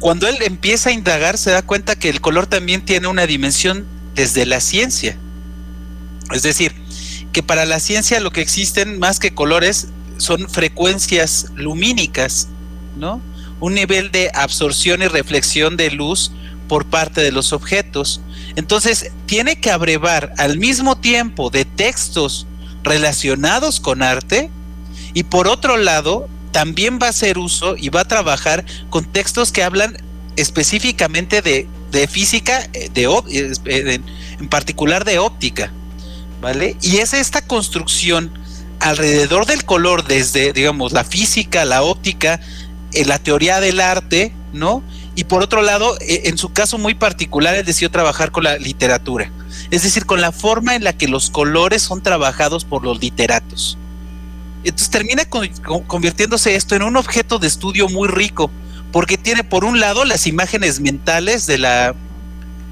Cuando 0.01 0.27
él 0.27 0.37
empieza 0.41 0.89
a 0.89 0.95
indagar, 0.95 1.39
se 1.39 1.53
da 1.53 1.63
cuenta 1.63 1.95
que 1.95 2.09
el 2.09 2.21
color 2.21 2.49
también 2.49 2.85
tiene 2.85 3.07
una 3.07 3.25
dimensión 3.25 3.87
desde 4.17 4.47
la 4.47 4.61
ciencia. 4.61 5.17
Es 6.33 6.43
decir, 6.43 6.75
que 7.33 7.45
para 7.45 7.67
la 7.67 7.79
ciencia 7.79 8.19
lo 8.19 8.33
que 8.33 8.41
existen 8.41 8.99
más 8.99 9.21
que 9.21 9.33
colores 9.33 9.91
son 10.17 10.51
frecuencias 10.51 11.53
lumínicas, 11.55 12.49
¿no? 12.99 13.21
Un 13.61 13.75
nivel 13.75 14.11
de 14.11 14.31
absorción 14.35 15.03
y 15.03 15.09
reflexión 15.09 15.77
de 15.77 15.91
luz 15.91 16.33
por 16.69 16.87
parte 16.87 17.21
de 17.21 17.33
los 17.33 17.53
objetos. 17.53 18.21
Entonces, 18.57 19.13
tiene 19.27 19.61
que 19.61 19.71
abrevar 19.71 20.33
al 20.39 20.59
mismo 20.59 20.99
tiempo 20.99 21.51
de 21.51 21.65
textos 21.65 22.47
relacionados 22.83 23.81
con 23.81 24.03
arte 24.03 24.51
y 25.15 25.25
por 25.25 25.49
otro 25.49 25.77
lado, 25.77 26.29
también 26.53 26.99
va 27.01 27.07
a 27.07 27.11
hacer 27.11 27.39
uso 27.39 27.77
y 27.77 27.89
va 27.89 28.01
a 28.01 28.09
trabajar 28.09 28.65
con 28.89 29.05
textos 29.05 29.53
que 29.53 29.63
hablan 29.63 29.97
específicamente 30.37 31.43
de, 31.43 32.09
física, 32.09 32.69
eh, 32.73 32.89
de, 32.93 33.05
eh, 33.67 34.01
en 34.39 34.49
particular 34.49 35.05
de 35.05 35.19
óptica, 35.19 35.73
¿vale? 36.41 36.77
Y 36.83 36.99
es 36.99 37.13
esta 37.13 37.43
construcción 37.43 38.33
alrededor 38.79 39.47
del 39.47 39.65
color 39.65 40.07
desde, 40.07 40.53
digamos, 40.53 40.93
la 40.93 41.05
física, 41.05 41.65
la 41.65 41.83
óptica, 41.83 42.41
en 42.93 43.09
la 43.09 43.19
teoría 43.19 43.61
del 43.61 43.81
arte, 43.81 44.33
¿no? 44.53 44.83
Y 45.15 45.25
por 45.25 45.43
otro 45.43 45.63
lado, 45.63 45.97
e, 46.01 46.23
en 46.29 46.39
su 46.39 46.53
caso 46.53 46.79
muy 46.79 46.95
particular, 46.95 47.55
él 47.55 47.65
decidió 47.65 47.91
trabajar 47.91 48.31
con 48.31 48.45
la 48.45 48.57
literatura, 48.59 49.31
es 49.71 49.83
decir, 49.83 50.07
con 50.07 50.21
la 50.21 50.33
forma 50.33 50.75
en 50.75 50.85
la 50.85 50.93
que 50.93 51.09
los 51.09 51.31
colores 51.31 51.83
son 51.83 52.03
trabajados 52.03 52.65
por 52.65 52.85
los 52.85 53.01
literatos. 53.01 53.77
Entonces 54.63 54.91
termina 54.91 55.25
convirtiéndose 55.25 56.55
esto 56.55 56.75
en 56.75 56.83
un 56.83 56.97
objeto 56.97 57.39
de 57.39 57.47
estudio 57.47 57.89
muy 57.89 58.09
rico, 58.09 58.51
porque 58.93 59.17
tiene 59.17 59.43
por 59.43 59.65
un 59.65 59.81
lado 59.81 60.05
las 60.05 60.27
imágenes 60.27 60.81
mentales 60.81 61.47
de 61.47 61.59
la 61.59 61.95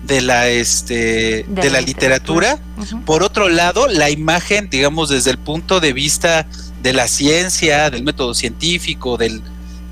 de 0.05 0.21
la 0.23 0.49
este 0.49 1.45
de, 1.49 1.71
la, 1.71 1.81
literatura. 1.81 2.59
Por 3.05 3.23
otro 3.23 3.49
lado, 3.49 3.89
la 3.89 4.11
imagen, 4.11 4.71
digamos, 4.71 5.11
desde 5.11 5.31
el 5.31 5.39
punto 5.39 5.81
de 5.81 5.93
vista 5.93 6.47
de 6.83 6.93
la 6.93 7.09
ciencia, 7.09 7.91
del 7.91 8.05
método 8.05 8.33
científico, 8.35 9.17
del, 9.17 9.43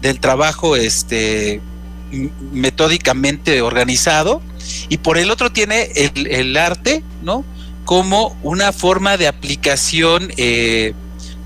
del 0.07 0.21
trabajo 0.21 0.77
este 0.77 1.61
metódicamente 2.53 3.61
organizado, 3.63 4.41
y 4.89 4.99
por 4.99 5.19
el 5.19 5.31
otro 5.31 5.51
tiene 5.53 5.91
el, 5.95 6.27
el 6.29 6.57
arte, 6.57 7.03
¿no? 7.23 7.45
Como 7.85 8.39
una 8.43 8.73
forma 8.73 9.17
de 9.17 9.27
aplicación 9.27 10.33
eh, 10.37 10.95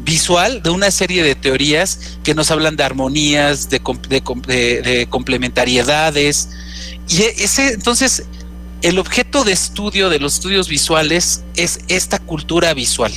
visual 0.00 0.62
de 0.62 0.70
una 0.70 0.90
serie 0.90 1.22
de 1.22 1.34
teorías 1.34 2.18
que 2.22 2.34
nos 2.34 2.50
hablan 2.50 2.76
de 2.76 2.84
armonías, 2.84 3.68
de, 3.68 3.80
de, 3.80 5.06
complementariedades. 5.08 6.48
Y 7.08 7.22
e, 7.22 7.44
ese, 7.44 7.72
entonces, 7.72 8.24
el 8.82 8.98
objeto 8.98 9.44
de 9.44 9.52
estudio 9.52 10.08
de 10.08 10.18
los 10.18 10.34
estudios 10.34 10.68
visuales 10.68 11.42
es 11.56 11.80
esta 11.88 12.18
cultura 12.18 12.72
visual. 12.74 13.12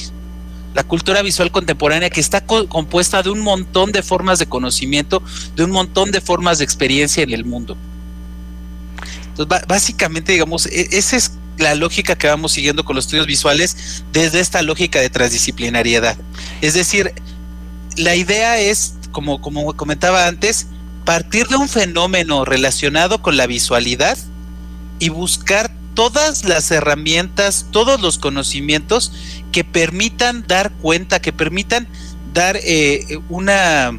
La 0.74 0.84
cultura 0.84 1.22
visual 1.22 1.52
contemporánea 1.52 2.10
que 2.10 2.20
está 2.20 2.46
compuesta 2.46 3.22
de 3.22 3.30
un 3.30 3.42
montón 3.42 3.92
de 3.92 4.02
formas 4.02 4.40
de 4.40 4.48
conocimiento, 4.48 5.22
de 5.56 5.64
un 5.64 5.72
montón 5.72 6.12
de 6.12 6.22
formas 6.22 6.58
de 6.58 6.64
experiencia 6.64 7.24
en 7.24 7.32
el 7.32 7.46
mundo. 7.46 7.78
Básicamente, 9.68 10.32
digamos, 10.32 10.66
e, 10.68 10.90
esa 10.92 11.16
es 11.16 11.34
la 11.58 11.76
lógica 11.76 12.16
que 12.16 12.28
vamos 12.28 12.54
siguiendo 12.54 12.84
con 12.84 12.96
los 12.96 13.06
estudios 13.06 13.28
visuales 13.28 14.04
desde 14.12 14.40
esta 14.40 14.62
lógica 14.62 15.00
de 15.00 15.10
transdisciplinariedad. 15.10 16.18
Es 16.62 16.74
decir, 16.74 17.14
la 17.98 18.16
idea 18.16 18.60
es, 18.60 18.96
como, 19.12 19.42
como 19.42 19.76
comentaba 19.76 20.28
antes, 20.28 20.68
partir 21.06 21.48
de 21.48 21.58
un 21.58 21.70
fenómeno 21.70 22.46
relacionado 22.46 23.22
con 23.22 23.38
la 23.38 23.48
visualidad 23.48 24.18
y 25.00 25.10
buscar 25.10 25.72
todas 25.94 26.44
las 26.46 26.72
herramientas, 26.72 27.68
todos 27.72 28.02
los 28.02 28.18
conocimientos 28.18 29.12
que 29.54 29.64
permitan 29.64 30.46
dar 30.46 30.72
cuenta, 30.72 31.22
que 31.22 31.32
permitan 31.32 31.88
dar 32.34 32.58
eh, 32.62 33.20
una 33.30 33.98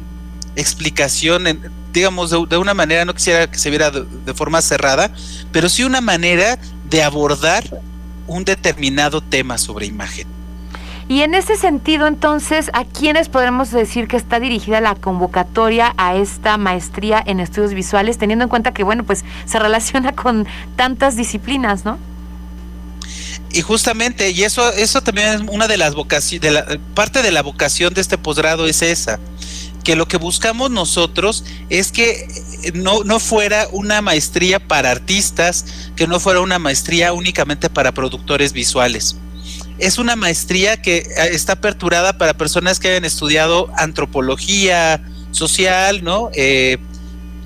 explicación, 0.55 1.45
digamos, 1.93 2.29
de, 2.29 2.57
una 2.57 2.73
manera, 2.75 3.05
no 3.05 3.15
quisiera 3.15 3.49
que 3.49 3.57
se 3.57 3.69
viera 3.69 3.89
de, 3.89 4.33
forma 4.35 4.61
cerrada, 4.61 5.11
pero 5.51 5.69
sí 5.69 5.83
una 5.83 6.01
manera 6.01 6.59
de 6.89 7.01
abordar 7.01 7.63
un 8.27 8.43
determinado 8.43 9.21
tema 9.21 9.57
sobre 9.57 9.85
imagen. 9.87 10.27
Y 11.07 11.21
en 11.21 11.35
ese 11.35 11.55
sentido, 11.55 12.07
entonces, 12.07 12.69
¿a 12.73 12.83
quiénes 12.83 13.29
podemos 13.29 13.71
decir 13.71 14.07
que 14.07 14.17
está 14.17 14.39
dirigida 14.39 14.81
la 14.81 14.95
convocatoria 14.95 15.93
a 15.97 16.15
esta 16.15 16.57
maestría 16.57 17.23
en 17.25 17.39
estudios 17.39 17.73
visuales, 17.73 18.17
teniendo 18.17 18.43
en 18.43 18.49
cuenta 18.49 18.73
que, 18.73 18.83
bueno, 18.83 19.03
pues 19.03 19.23
se 19.45 19.59
relaciona 19.67 20.11
con 20.11 20.47
tantas 20.75 21.15
disciplinas, 21.15 21.85
¿no? 21.85 21.97
Y 23.55 23.61
justamente, 23.61 24.31
y 24.31 24.43
eso, 24.43 24.69
eso 24.73 25.01
también 25.01 25.27
es 25.29 25.41
una 25.47 25.69
de 25.69 25.77
las 25.77 25.95
vocaciones, 25.95 26.41
de 26.41 26.51
la, 26.51 26.77
parte 26.93 27.21
de 27.21 27.31
la 27.31 27.41
vocación 27.41 27.93
de 27.93 28.01
este 28.01 28.17
posgrado 28.17 28.67
es 28.67 28.81
esa, 28.81 29.17
que 29.85 29.95
lo 29.95 30.09
que 30.09 30.17
buscamos 30.17 30.71
nosotros 30.71 31.45
es 31.69 31.93
que 31.93 32.27
no, 32.73 33.05
no 33.05 33.17
fuera 33.17 33.69
una 33.71 34.01
maestría 34.01 34.59
para 34.59 34.91
artistas, 34.91 35.63
que 35.95 36.05
no 36.05 36.19
fuera 36.19 36.41
una 36.41 36.59
maestría 36.59 37.13
únicamente 37.13 37.69
para 37.69 37.93
productores 37.93 38.51
visuales. 38.51 39.15
Es 39.77 39.99
una 39.99 40.17
maestría 40.17 40.81
que 40.81 40.97
eh, 40.97 41.07
está 41.31 41.53
aperturada 41.53 42.17
para 42.17 42.33
personas 42.33 42.81
que 42.81 42.89
hayan 42.89 43.05
estudiado 43.05 43.71
antropología 43.77 45.01
social, 45.31 46.03
¿no? 46.03 46.29
Eh, 46.33 46.77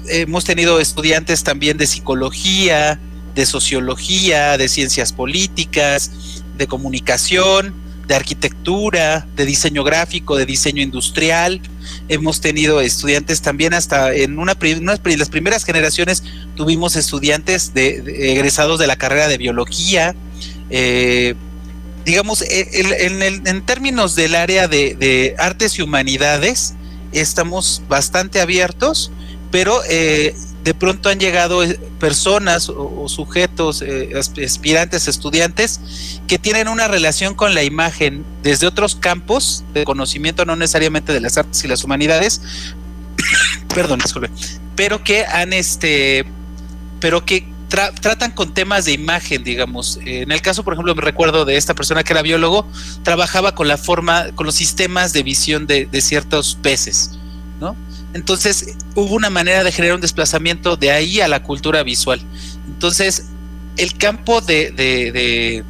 hemos 0.08 0.44
tenido 0.44 0.80
estudiantes 0.80 1.44
también 1.44 1.78
de 1.78 1.86
psicología, 1.86 3.00
de 3.40 3.46
sociología, 3.46 4.58
de 4.58 4.68
ciencias 4.68 5.14
políticas, 5.14 6.12
de 6.58 6.68
comunicación, 6.68 7.74
de 8.06 8.14
arquitectura, 8.14 9.26
de 9.38 9.46
diseño 9.46 9.86
gráfico, 9.86 10.36
de 10.36 10.46
diseño 10.46 10.82
industrial. 10.82 11.62
Hemos 12.10 12.42
tenido 12.42 12.82
estudiantes 12.82 13.42
también 13.42 13.74
hasta 13.74 14.14
en 14.14 14.40
una, 14.40 14.56
de 14.56 15.18
las 15.18 15.30
primeras 15.30 15.64
generaciones 15.64 16.22
tuvimos 16.56 16.98
estudiantes 16.98 17.74
de, 17.74 18.34
egresados 18.34 18.78
de 18.78 18.88
la 18.88 18.98
carrera 18.98 19.30
de 19.30 19.38
biología. 19.38 20.16
Eh, 20.70 21.36
digamos, 22.04 22.42
en, 22.42 23.62
términos 23.66 24.16
del 24.16 24.36
área 24.36 24.68
de, 24.68 25.36
artes 25.40 25.80
y 25.80 25.82
humanidades, 25.82 26.74
estamos 27.14 27.84
bastante 27.88 28.42
abiertos, 28.42 29.14
pero 29.50 29.80
eh, 29.90 30.36
de 30.70 30.76
pronto 30.76 31.10
han 31.10 31.20
llegado 31.20 31.64
eh, 31.64 31.80
personas 32.00 32.70
o, 32.70 33.10
sujetos, 33.10 33.82
eh, 33.82 34.12
aspirantes, 34.16 35.08
estudiantes, 35.08 36.20
que 36.28 36.38
tienen 36.38 36.68
una 36.68 36.88
relación 36.88 37.34
con 37.34 37.56
la 37.56 37.64
imagen 37.64 38.24
desde 38.44 38.68
otros 38.68 38.94
campos 38.94 39.64
de 39.74 39.84
conocimiento, 39.84 40.46
no 40.46 40.56
necesariamente 40.56 41.12
de 41.12 41.22
las 41.22 41.40
artes 41.40 41.64
y 41.64 41.68
las 41.68 41.84
humanidades, 41.84 42.44
perdón, 43.74 43.98
disculpe, 43.98 44.30
pero 44.76 45.04
que 45.04 45.26
han 45.26 45.54
este, 45.54 46.24
pero 47.00 47.26
que 47.26 47.48
tratan 47.70 48.30
con 48.30 48.54
temas 48.54 48.86
de 48.86 48.92
imagen, 48.92 49.44
digamos. 49.44 49.98
En 50.06 50.32
el 50.32 50.44
caso, 50.44 50.64
por 50.64 50.74
ejemplo, 50.74 50.94
me 50.94 51.02
recuerdo 51.02 51.46
de 51.46 51.58
esta 51.58 51.74
persona 51.74 52.04
que 52.04 52.14
era 52.14 52.22
biólogo, 52.22 52.68
trabajaba 53.02 53.56
con 53.56 53.68
la 53.68 53.78
forma, 53.78 54.28
con 54.36 54.46
los 54.46 54.54
sistemas 54.54 55.14
de 55.14 55.24
visión 55.24 55.66
de, 55.66 55.88
de 55.88 56.02
ciertos 56.02 56.60
peces, 56.62 57.18
¿no? 57.60 57.76
Entonces 58.14 58.76
hubo 58.96 59.14
una 59.16 59.30
manera 59.30 59.64
de 59.64 59.72
generar 59.72 59.96
un 59.96 60.02
desplazamiento 60.02 60.76
de 60.76 60.92
ahí 60.92 61.22
a 61.22 61.28
la 61.28 61.44
cultura 61.44 61.84
visual. 61.84 62.20
Entonces, 62.68 63.26
el 63.78 63.98
campo 63.98 64.42
de, 64.42 65.64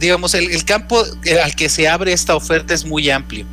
digamos, 0.00 0.34
el, 0.34 0.64
campo 0.64 1.04
al 1.42 1.54
que 1.56 1.68
se 1.68 1.88
abre 1.88 2.12
esta 2.12 2.36
oferta 2.36 2.74
es 2.74 2.84
muy 2.84 3.10
amplio. 3.10 3.44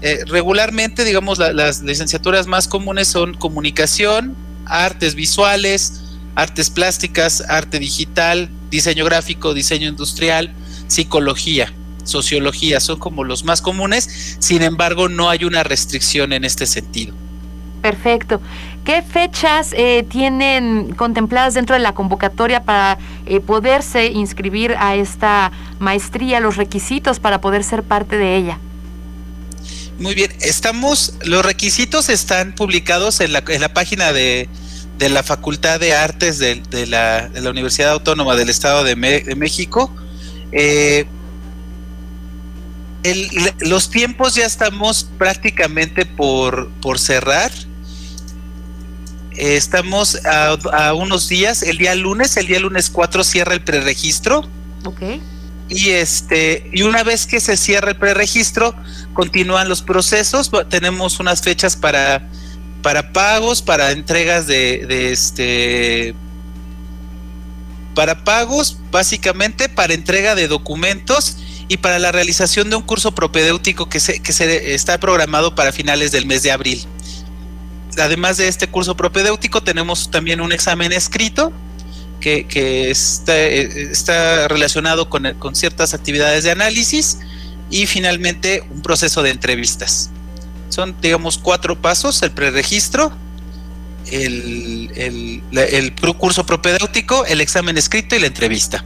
Eh, 0.00 0.24
regularmente, 0.26 1.04
digamos, 1.04 1.38
las 1.38 1.82
licenciaturas 1.82 2.46
más 2.46 2.68
comunes 2.68 3.08
son 3.08 3.34
comunicación, 3.34 4.34
artes 4.66 5.14
visuales, 5.14 6.02
artes 6.34 6.70
plásticas, 6.70 7.42
arte 7.48 7.78
digital, 7.78 8.50
diseño 8.70 9.04
gráfico, 9.04 9.54
diseño 9.54 9.88
industrial, 9.88 10.52
psicología, 10.88 11.72
sociología, 12.04 12.80
son 12.80 12.98
como 12.98 13.24
los 13.24 13.44
más 13.44 13.62
comunes, 13.62 14.36
sin 14.38 14.62
embargo 14.62 15.08
no 15.08 15.30
hay 15.30 15.44
una 15.44 15.62
restricción 15.62 16.32
en 16.32 16.44
este 16.44 16.66
sentido. 16.66 17.14
Perfecto. 17.84 18.40
¿Qué 18.86 19.02
fechas 19.02 19.74
eh, 19.76 20.06
tienen 20.08 20.94
contempladas 20.94 21.52
dentro 21.52 21.76
de 21.76 21.82
la 21.82 21.92
convocatoria 21.92 22.62
para 22.62 22.96
eh, 23.26 23.40
poderse 23.40 24.06
inscribir 24.06 24.74
a 24.78 24.94
esta 24.94 25.52
maestría, 25.80 26.40
los 26.40 26.56
requisitos 26.56 27.20
para 27.20 27.42
poder 27.42 27.62
ser 27.62 27.82
parte 27.82 28.16
de 28.16 28.36
ella? 28.36 28.58
Muy 29.98 30.14
bien, 30.14 30.32
estamos, 30.40 31.12
los 31.26 31.44
requisitos 31.44 32.08
están 32.08 32.54
publicados 32.54 33.20
en 33.20 33.34
la, 33.34 33.42
página 33.74 34.14
de, 34.14 34.48
la 34.98 35.22
Facultad 35.22 35.78
de 35.78 35.94
Artes 35.94 36.38
de, 36.38 36.86
la, 36.86 37.28
Universidad 37.50 37.90
Autónoma 37.90 38.34
del 38.34 38.48
Estado 38.48 38.82
de, 38.82 38.96
México. 38.96 39.94
Eh, 40.52 41.04
los 43.60 43.90
tiempos 43.90 44.36
ya 44.36 44.46
estamos 44.46 45.06
prácticamente 45.18 46.06
por, 46.06 46.70
por 46.80 46.98
cerrar. 46.98 47.52
Eh, 49.36 49.56
estamos 49.56 50.18
a, 50.24 50.94
unos 50.94 51.28
días, 51.28 51.62
el 51.62 51.78
día 51.78 51.94
lunes, 51.94 52.36
el 52.36 52.46
día 52.46 52.60
lunes 52.60 52.90
4 52.90 53.24
cierra 53.24 53.54
el 53.54 53.62
preregistro. 53.62 54.48
Ok. 54.84 55.02
Y 55.68 55.90
este, 55.90 56.70
y 56.72 56.82
una 56.82 57.02
vez 57.02 57.26
que 57.26 57.40
se 57.40 57.56
cierra 57.56 57.90
el 57.90 57.96
preregistro, 57.96 58.74
continúan 59.12 59.68
los 59.68 59.82
procesos. 59.82 60.50
Tenemos 60.68 61.18
unas 61.20 61.42
fechas 61.42 61.74
para, 61.74 62.28
para 62.82 63.12
pagos, 63.12 63.62
para 63.62 63.90
entregas 63.92 64.46
de, 64.46 64.84
de 64.86 65.12
este 65.12 66.14
para 67.94 68.24
pagos, 68.24 68.76
básicamente 68.90 69.68
para 69.68 69.94
entrega 69.94 70.34
de 70.34 70.48
documentos 70.48 71.36
y 71.68 71.76
para 71.76 72.00
la 72.00 72.10
realización 72.10 72.68
de 72.68 72.76
un 72.76 72.82
curso 72.82 73.14
propedéutico 73.14 73.88
que 73.88 74.00
se, 74.00 74.20
que 74.20 74.32
se 74.32 74.74
está 74.74 74.98
programado 74.98 75.54
para 75.54 75.70
finales 75.70 76.10
del 76.10 76.26
mes 76.26 76.42
de 76.42 76.50
abril 76.50 76.88
además 77.98 78.36
de 78.36 78.48
este 78.48 78.68
curso 78.68 78.96
propedéutico, 78.96 79.62
tenemos 79.62 80.10
también 80.10 80.40
un 80.40 80.52
examen 80.52 80.92
escrito 80.92 81.52
que, 82.20 82.90
está, 82.90 84.48
relacionado 84.48 85.10
con, 85.10 85.54
ciertas 85.54 85.94
actividades 85.94 86.44
de 86.44 86.50
análisis 86.50 87.18
y 87.70 87.86
finalmente 87.86 88.62
un 88.70 88.82
proceso 88.82 89.22
de 89.22 89.30
entrevistas. 89.30 90.10
Son, 90.70 90.96
digamos, 91.00 91.38
cuatro 91.38 91.80
pasos, 91.80 92.22
el 92.22 92.30
preregistro, 92.30 93.12
el, 94.10 94.90
el, 95.52 95.94
curso 96.16 96.46
propedéutico, 96.46 97.24
el 97.26 97.40
examen 97.40 97.76
escrito 97.76 98.16
y 98.16 98.20
la 98.20 98.26
entrevista. 98.26 98.84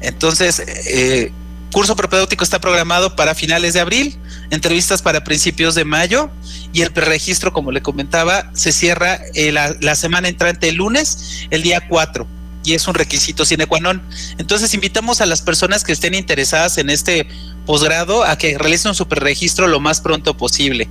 Entonces, 0.00 0.62
eh, 0.86 1.32
curso 1.72 1.96
propedéutico 1.96 2.44
está 2.44 2.60
programado 2.60 3.16
para 3.16 3.34
finales 3.34 3.74
de 3.74 3.80
abril, 3.80 4.16
entrevistas 4.50 5.02
para 5.02 5.24
principios 5.24 5.74
de 5.74 5.84
mayo 5.84 6.30
y 6.76 6.82
el 6.82 6.92
preregistro, 6.92 7.54
como 7.54 7.72
le 7.72 7.80
comentaba, 7.80 8.50
se 8.52 8.70
cierra 8.70 9.18
eh, 9.32 9.50
la, 9.50 9.94
semana 9.94 10.28
entrante 10.28 10.68
el 10.68 10.74
lunes, 10.74 11.46
el 11.48 11.62
día 11.62 11.80
4. 11.88 12.26
y 12.64 12.74
es 12.74 12.86
un 12.86 12.92
requisito 12.92 13.46
sine 13.46 13.64
qua 13.64 13.80
non. 13.80 14.02
Entonces 14.36 14.74
invitamos 14.74 15.22
a 15.22 15.26
las 15.26 15.40
personas 15.40 15.84
que 15.84 15.92
estén 15.92 16.14
interesadas 16.14 16.76
en 16.76 16.90
este 16.90 17.28
posgrado 17.64 18.24
a 18.24 18.36
que 18.36 18.58
realicen 18.58 18.90
un 18.90 18.94
superregistro 18.94 19.68
lo 19.68 19.80
más 19.80 20.02
pronto 20.02 20.36
posible. 20.36 20.86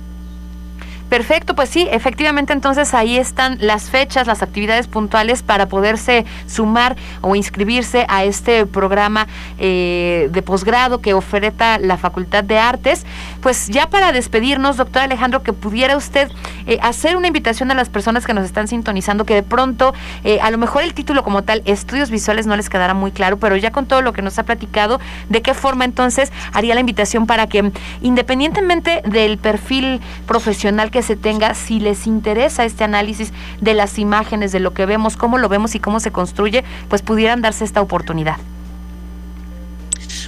Perfecto, 1.08 1.54
pues 1.54 1.70
sí, 1.70 1.86
efectivamente 1.88 2.52
entonces 2.52 2.92
ahí 2.92 3.16
están 3.16 3.58
las 3.60 3.90
fechas, 3.90 4.26
las 4.26 4.42
actividades 4.42 4.88
puntuales 4.88 5.44
para 5.44 5.66
poderse 5.66 6.26
sumar 6.48 6.96
o 7.20 7.36
inscribirse 7.36 8.06
a 8.08 8.24
este 8.24 8.66
programa 8.66 9.28
eh, 9.58 10.28
de 10.32 10.42
posgrado 10.42 11.00
que 11.00 11.14
oferta 11.14 11.78
la 11.78 11.96
Facultad 11.96 12.42
de 12.42 12.58
Artes. 12.58 13.06
Pues 13.40 13.68
ya 13.68 13.88
para 13.88 14.10
despedirnos, 14.10 14.76
doctor 14.76 15.02
Alejandro, 15.02 15.44
que 15.44 15.52
pudiera 15.52 15.96
usted 15.96 16.28
eh, 16.66 16.78
hacer 16.82 17.16
una 17.16 17.28
invitación 17.28 17.70
a 17.70 17.74
las 17.74 17.88
personas 17.88 18.26
que 18.26 18.34
nos 18.34 18.44
están 18.44 18.66
sintonizando, 18.66 19.24
que 19.24 19.34
de 19.34 19.44
pronto 19.44 19.94
eh, 20.24 20.40
a 20.40 20.50
lo 20.50 20.58
mejor 20.58 20.82
el 20.82 20.92
título 20.92 21.22
como 21.22 21.42
tal, 21.42 21.62
estudios 21.66 22.10
visuales, 22.10 22.48
no 22.48 22.56
les 22.56 22.68
quedará 22.68 22.94
muy 22.94 23.12
claro, 23.12 23.36
pero 23.36 23.56
ya 23.56 23.70
con 23.70 23.86
todo 23.86 24.02
lo 24.02 24.12
que 24.12 24.22
nos 24.22 24.40
ha 24.40 24.42
platicado, 24.42 24.98
¿de 25.28 25.40
qué 25.40 25.54
forma 25.54 25.84
entonces 25.84 26.32
haría 26.52 26.74
la 26.74 26.80
invitación 26.80 27.26
para 27.26 27.46
que 27.46 27.70
independientemente 28.02 29.02
del 29.06 29.38
perfil 29.38 30.00
profesional 30.26 30.90
que 30.90 30.95
se 31.02 31.16
tenga, 31.16 31.54
si 31.54 31.80
les 31.80 32.06
interesa 32.06 32.64
este 32.64 32.84
análisis 32.84 33.32
de 33.60 33.74
las 33.74 33.98
imágenes, 33.98 34.52
de 34.52 34.60
lo 34.60 34.74
que 34.74 34.86
vemos, 34.86 35.16
cómo 35.16 35.38
lo 35.38 35.48
vemos 35.48 35.74
y 35.74 35.80
cómo 35.80 36.00
se 36.00 36.10
construye, 36.10 36.64
pues 36.88 37.02
pudieran 37.02 37.42
darse 37.42 37.64
esta 37.64 37.80
oportunidad? 37.80 38.36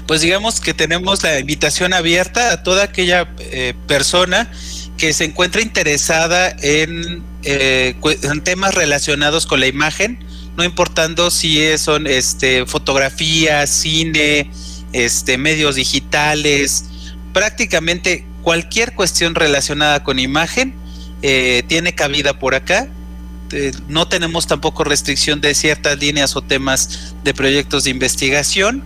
Pues 0.07 0.23
digamos 0.23 0.61
que 0.61 0.73
tenemos 0.73 1.23
la 1.23 1.39
invitación 1.39 1.93
abierta 1.93 2.53
a 2.53 2.63
toda 2.63 2.85
aquella 2.85 3.29
eh, 3.41 3.75
persona 3.87 4.51
que 4.97 5.13
se 5.13 5.25
encuentra 5.25 5.61
interesada 5.61 6.51
en, 6.63 7.23
eh, 7.45 7.95
en, 8.23 8.41
temas 8.43 8.75
relacionados 8.75 9.47
con 9.47 9.61
la 9.61 9.67
imagen, 9.67 10.19
no 10.57 10.65
importando 10.65 11.31
si 11.31 11.77
son 11.79 12.07
este, 12.07 12.67
fotografía, 12.67 13.67
cine, 13.67 14.51
este, 14.93 15.39
medios 15.39 15.77
digitales, 15.77 16.87
prácticamente 17.33 18.27
cualquier 18.49 18.95
cuestión 18.95 19.35
relacionada 19.35 20.03
con 20.03 20.19
imagen 20.19 20.75
eh, 21.21 21.65
tiene 21.67 21.95
cabida 21.95 22.39
por 22.39 22.55
acá. 22.55 22.89
Eh, 23.53 23.73
no 23.89 24.09
tenemos 24.09 24.47
tampoco 24.47 24.85
restricción 24.85 25.43
de 25.43 25.55
ciertas 25.55 25.99
líneas 25.99 26.35
o 26.35 26.41
temas 26.41 27.15
de 27.25 27.35
proyectos 27.35 27.85
de 27.85 27.91
investigación. 27.91 28.85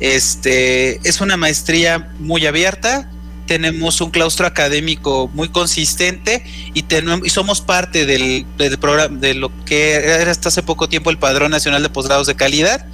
Este 0.00 1.06
es 1.06 1.20
una 1.20 1.36
maestría 1.36 2.10
muy 2.20 2.46
abierta. 2.46 3.10
Tenemos 3.46 4.00
un 4.00 4.10
claustro 4.10 4.46
académico 4.46 5.30
muy 5.34 5.50
consistente 5.50 6.42
y, 6.72 6.84
tenemos, 6.84 7.26
y 7.26 7.28
somos 7.28 7.60
parte 7.60 8.06
del, 8.06 8.46
programa 8.80 9.18
de 9.18 9.34
lo 9.34 9.52
que 9.66 9.92
era 9.92 10.30
hasta 10.30 10.48
hace 10.48 10.62
poco 10.62 10.88
tiempo 10.88 11.10
el 11.10 11.18
Padrón 11.18 11.50
Nacional 11.50 11.82
de 11.82 11.90
Posgrados 11.90 12.28
de 12.28 12.34
Calidad. 12.34 12.86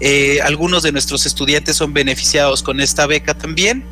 Eh, 0.00 0.38
algunos 0.42 0.82
de 0.82 0.92
nuestros 0.92 1.26
estudiantes 1.26 1.76
son 1.76 1.92
beneficiados 1.92 2.62
con 2.62 2.80
esta 2.80 3.06
beca 3.06 3.34
también. 3.34 3.84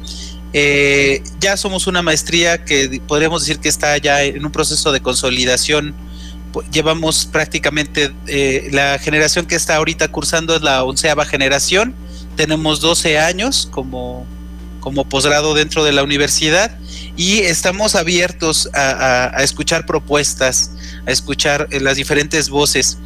Eh, 0.56 1.20
ya 1.40 1.56
somos 1.56 1.88
una 1.88 2.00
maestría 2.00 2.64
que 2.64 3.02
podríamos 3.08 3.42
decir 3.42 3.58
que 3.58 3.68
está 3.68 3.98
ya 3.98 4.22
en 4.22 4.46
un 4.46 4.52
proceso 4.52 4.92
de 4.92 5.00
consolidación. 5.00 5.96
Llevamos 6.70 7.26
prácticamente 7.26 8.14
eh, 8.28 8.68
la 8.70 9.00
generación 9.00 9.46
que 9.46 9.56
está 9.56 9.74
ahorita 9.74 10.06
cursando 10.08 10.54
es 10.54 10.62
la 10.62 10.84
onceava 10.84 11.24
generación. 11.24 11.92
Tenemos 12.36 12.80
12 12.80 13.18
años 13.18 13.68
como, 13.72 14.24
como 14.78 15.04
posgrado 15.08 15.54
dentro 15.54 15.82
de 15.82 15.90
la 15.90 16.04
universidad 16.04 16.70
y 17.16 17.38
estamos 17.40 17.96
abiertos 17.96 18.70
a, 18.74 19.42
escuchar 19.42 19.86
propuestas, 19.86 20.70
a 21.04 21.10
escuchar 21.10 21.66
eh, 21.72 21.80
las 21.80 21.96
diferentes 21.96 22.48
voces. 22.48 22.98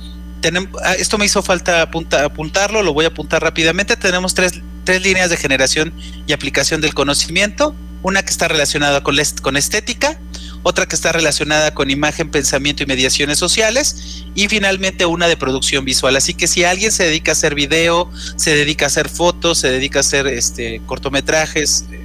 Ah, 0.85 0.93
esto 0.95 1.17
me 1.17 1.25
hizo 1.25 1.43
falta 1.43 1.81
apuntarlo, 1.81 2.83
lo 2.83 2.93
voy 2.93 3.07
a 3.07 3.09
apuntar 3.09 3.43
rápidamente. 3.43 3.97
Tenemos 3.97 4.35
tres 4.35 4.61
tres 4.89 5.03
líneas 5.03 5.29
de 5.29 5.37
generación 5.37 5.93
y 6.27 6.33
aplicación 6.33 6.81
del 6.81 6.95
conocimiento, 6.95 7.75
una 8.03 8.23
que 8.23 8.31
está 8.31 8.49
relacionada 8.49 9.03
con, 9.03 9.19
estética, 9.19 10.19
otra 10.63 10.87
que 10.87 10.95
está 10.95 11.13
relacionada 11.13 11.75
con 11.75 11.91
imagen, 11.91 12.31
pensamiento 12.31 12.85
y 12.85 12.87
mediaciones 12.87 13.37
sociales, 13.37 14.25
y 14.35 14.49
finalmente 14.49 15.05
una 15.05 15.29
de 15.29 15.37
producción 15.37 15.85
visual. 15.85 16.17
Así 16.17 16.33
que 16.33 16.47
si 16.47 16.65
alguien 16.65 16.91
se 16.91 17.05
dedica 17.05 17.33
a 17.33 17.35
hacer 17.35 17.55
video, 17.55 18.11
se 18.37 18.55
dedica 18.57 18.87
a 18.87 18.89
hacer 18.89 19.11
fotos, 19.11 19.59
se 19.59 19.69
dedica 19.69 19.99
a 19.99 20.01
hacer 20.01 20.27
este, 20.27 20.81
cortometrajes, 20.87 21.85
eh, 21.93 22.01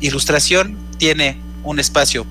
ilustración, 0.00 0.78
tiene 0.96 1.36
un 1.64 1.80
espacio, 1.80 2.24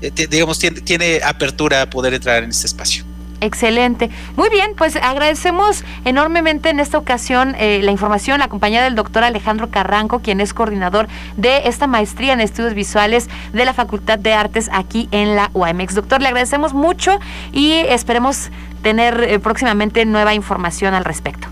eh, 0.00 0.12
digamos, 0.30 0.60
tiene, 0.60 0.80
tiene 0.80 1.22
apertura 1.24 1.82
a 1.82 1.90
poder 1.90 2.14
entrar 2.14 2.44
en 2.44 2.50
este 2.50 2.68
espacio. 2.68 3.04
Excelente. 3.42 4.08
Muy 4.36 4.48
bien, 4.50 4.70
pues 4.78 4.94
agradecemos 4.94 5.82
enormemente 6.04 6.70
en 6.70 6.78
esta 6.78 6.96
ocasión 6.96 7.56
eh, 7.58 7.80
la 7.82 7.90
información, 7.90 8.38
la 8.38 8.46
compañía 8.46 8.84
del 8.84 8.94
doctor 8.94 9.24
Alejandro 9.24 9.68
Carranco, 9.68 10.20
quien 10.20 10.40
es 10.40 10.54
coordinador 10.54 11.08
de 11.36 11.62
esta 11.64 11.88
maestría 11.88 12.34
en 12.34 12.40
estudios 12.40 12.74
visuales 12.74 13.28
de 13.52 13.64
la 13.64 13.74
Facultad 13.74 14.20
de 14.20 14.32
Artes 14.32 14.70
aquí 14.72 15.08
en 15.10 15.34
la 15.34 15.50
UAMX. 15.54 15.96
Doctor, 15.96 16.22
le 16.22 16.28
agradecemos 16.28 16.72
mucho 16.72 17.18
y 17.52 17.72
esperemos 17.72 18.50
tener 18.84 19.20
eh, 19.24 19.40
próximamente 19.40 20.04
nueva 20.04 20.34
información 20.34 20.94
al 20.94 21.04
respecto. 21.04 21.48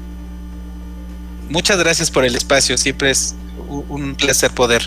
Muchas 1.48 1.76
gracias 1.76 2.12
por 2.12 2.24
el 2.24 2.36
espacio, 2.36 2.78
siempre 2.78 3.10
es 3.10 3.34
un 3.68 4.14
placer 4.14 4.52
poder 4.52 4.82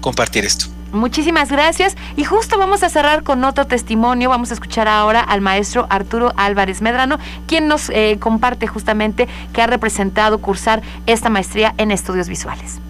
compartir 0.00 0.44
esto. 0.44 0.66
Muchísimas 0.92 1.50
gracias. 1.50 1.96
Y 2.16 2.24
justo 2.24 2.58
vamos 2.58 2.82
a 2.82 2.88
cerrar 2.88 3.22
con 3.22 3.44
otro 3.44 3.66
testimonio. 3.66 4.30
Vamos 4.30 4.50
a 4.50 4.54
escuchar 4.54 4.88
ahora 4.88 5.20
al 5.20 5.40
maestro 5.40 5.86
Arturo 5.90 6.32
Álvarez 6.36 6.80
Medrano, 6.80 7.18
quien 7.46 7.68
nos 7.68 7.90
eh, 7.90 8.16
comparte 8.20 8.66
justamente 8.66 9.28
que 9.52 9.62
ha 9.62 9.66
representado 9.66 10.38
cursar 10.38 10.82
esta 11.06 11.28
maestría 11.28 11.74
en 11.76 11.90
estudios 11.90 12.28
visuales. 12.28 12.80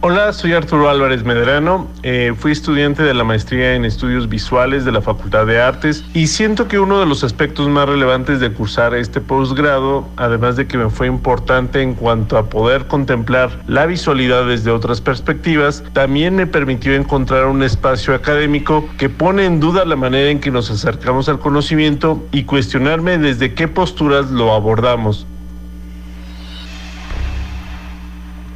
Hola, 0.00 0.32
soy 0.32 0.52
Arturo 0.52 0.88
Álvarez 0.88 1.24
Medrano. 1.24 1.88
Eh, 2.04 2.32
fui 2.38 2.52
estudiante 2.52 3.02
de 3.02 3.14
la 3.14 3.24
maestría 3.24 3.74
en 3.74 3.84
estudios 3.84 4.28
visuales 4.28 4.84
de 4.84 4.92
la 4.92 5.02
Facultad 5.02 5.44
de 5.44 5.60
Artes 5.60 6.04
y 6.14 6.28
siento 6.28 6.68
que 6.68 6.78
uno 6.78 7.00
de 7.00 7.06
los 7.06 7.24
aspectos 7.24 7.68
más 7.68 7.88
relevantes 7.88 8.38
de 8.38 8.52
cursar 8.52 8.94
este 8.94 9.20
posgrado, 9.20 10.06
además 10.16 10.54
de 10.54 10.68
que 10.68 10.78
me 10.78 10.88
fue 10.88 11.08
importante 11.08 11.82
en 11.82 11.94
cuanto 11.94 12.38
a 12.38 12.48
poder 12.48 12.86
contemplar 12.86 13.50
la 13.66 13.86
visualidad 13.86 14.46
desde 14.46 14.70
otras 14.70 15.00
perspectivas, 15.00 15.82
también 15.94 16.36
me 16.36 16.46
permitió 16.46 16.94
encontrar 16.94 17.46
un 17.46 17.64
espacio 17.64 18.14
académico 18.14 18.88
que 18.98 19.08
pone 19.08 19.46
en 19.46 19.58
duda 19.58 19.84
la 19.84 19.96
manera 19.96 20.30
en 20.30 20.38
que 20.38 20.52
nos 20.52 20.70
acercamos 20.70 21.28
al 21.28 21.40
conocimiento 21.40 22.24
y 22.30 22.44
cuestionarme 22.44 23.18
desde 23.18 23.52
qué 23.52 23.66
posturas 23.66 24.30
lo 24.30 24.52
abordamos. 24.52 25.26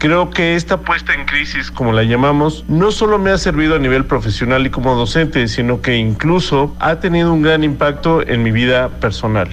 Creo 0.02 0.30
que 0.30 0.56
esta 0.56 0.80
puesta 0.80 1.14
en 1.14 1.26
crisis, 1.26 1.70
como 1.70 1.92
la 1.92 2.02
llamamos, 2.02 2.64
no 2.66 2.90
solo 2.90 3.20
me 3.20 3.30
ha 3.30 3.38
servido 3.38 3.76
a 3.76 3.78
nivel 3.78 4.04
profesional 4.04 4.66
y 4.66 4.70
como 4.70 4.96
docente, 4.96 5.46
sino 5.46 5.80
que 5.80 5.96
incluso 5.96 6.74
ha 6.80 6.96
tenido 6.96 7.32
un 7.32 7.42
gran 7.42 7.62
impacto 7.62 8.20
en 8.26 8.42
mi 8.42 8.50
vida 8.50 8.88
personal. 8.98 9.48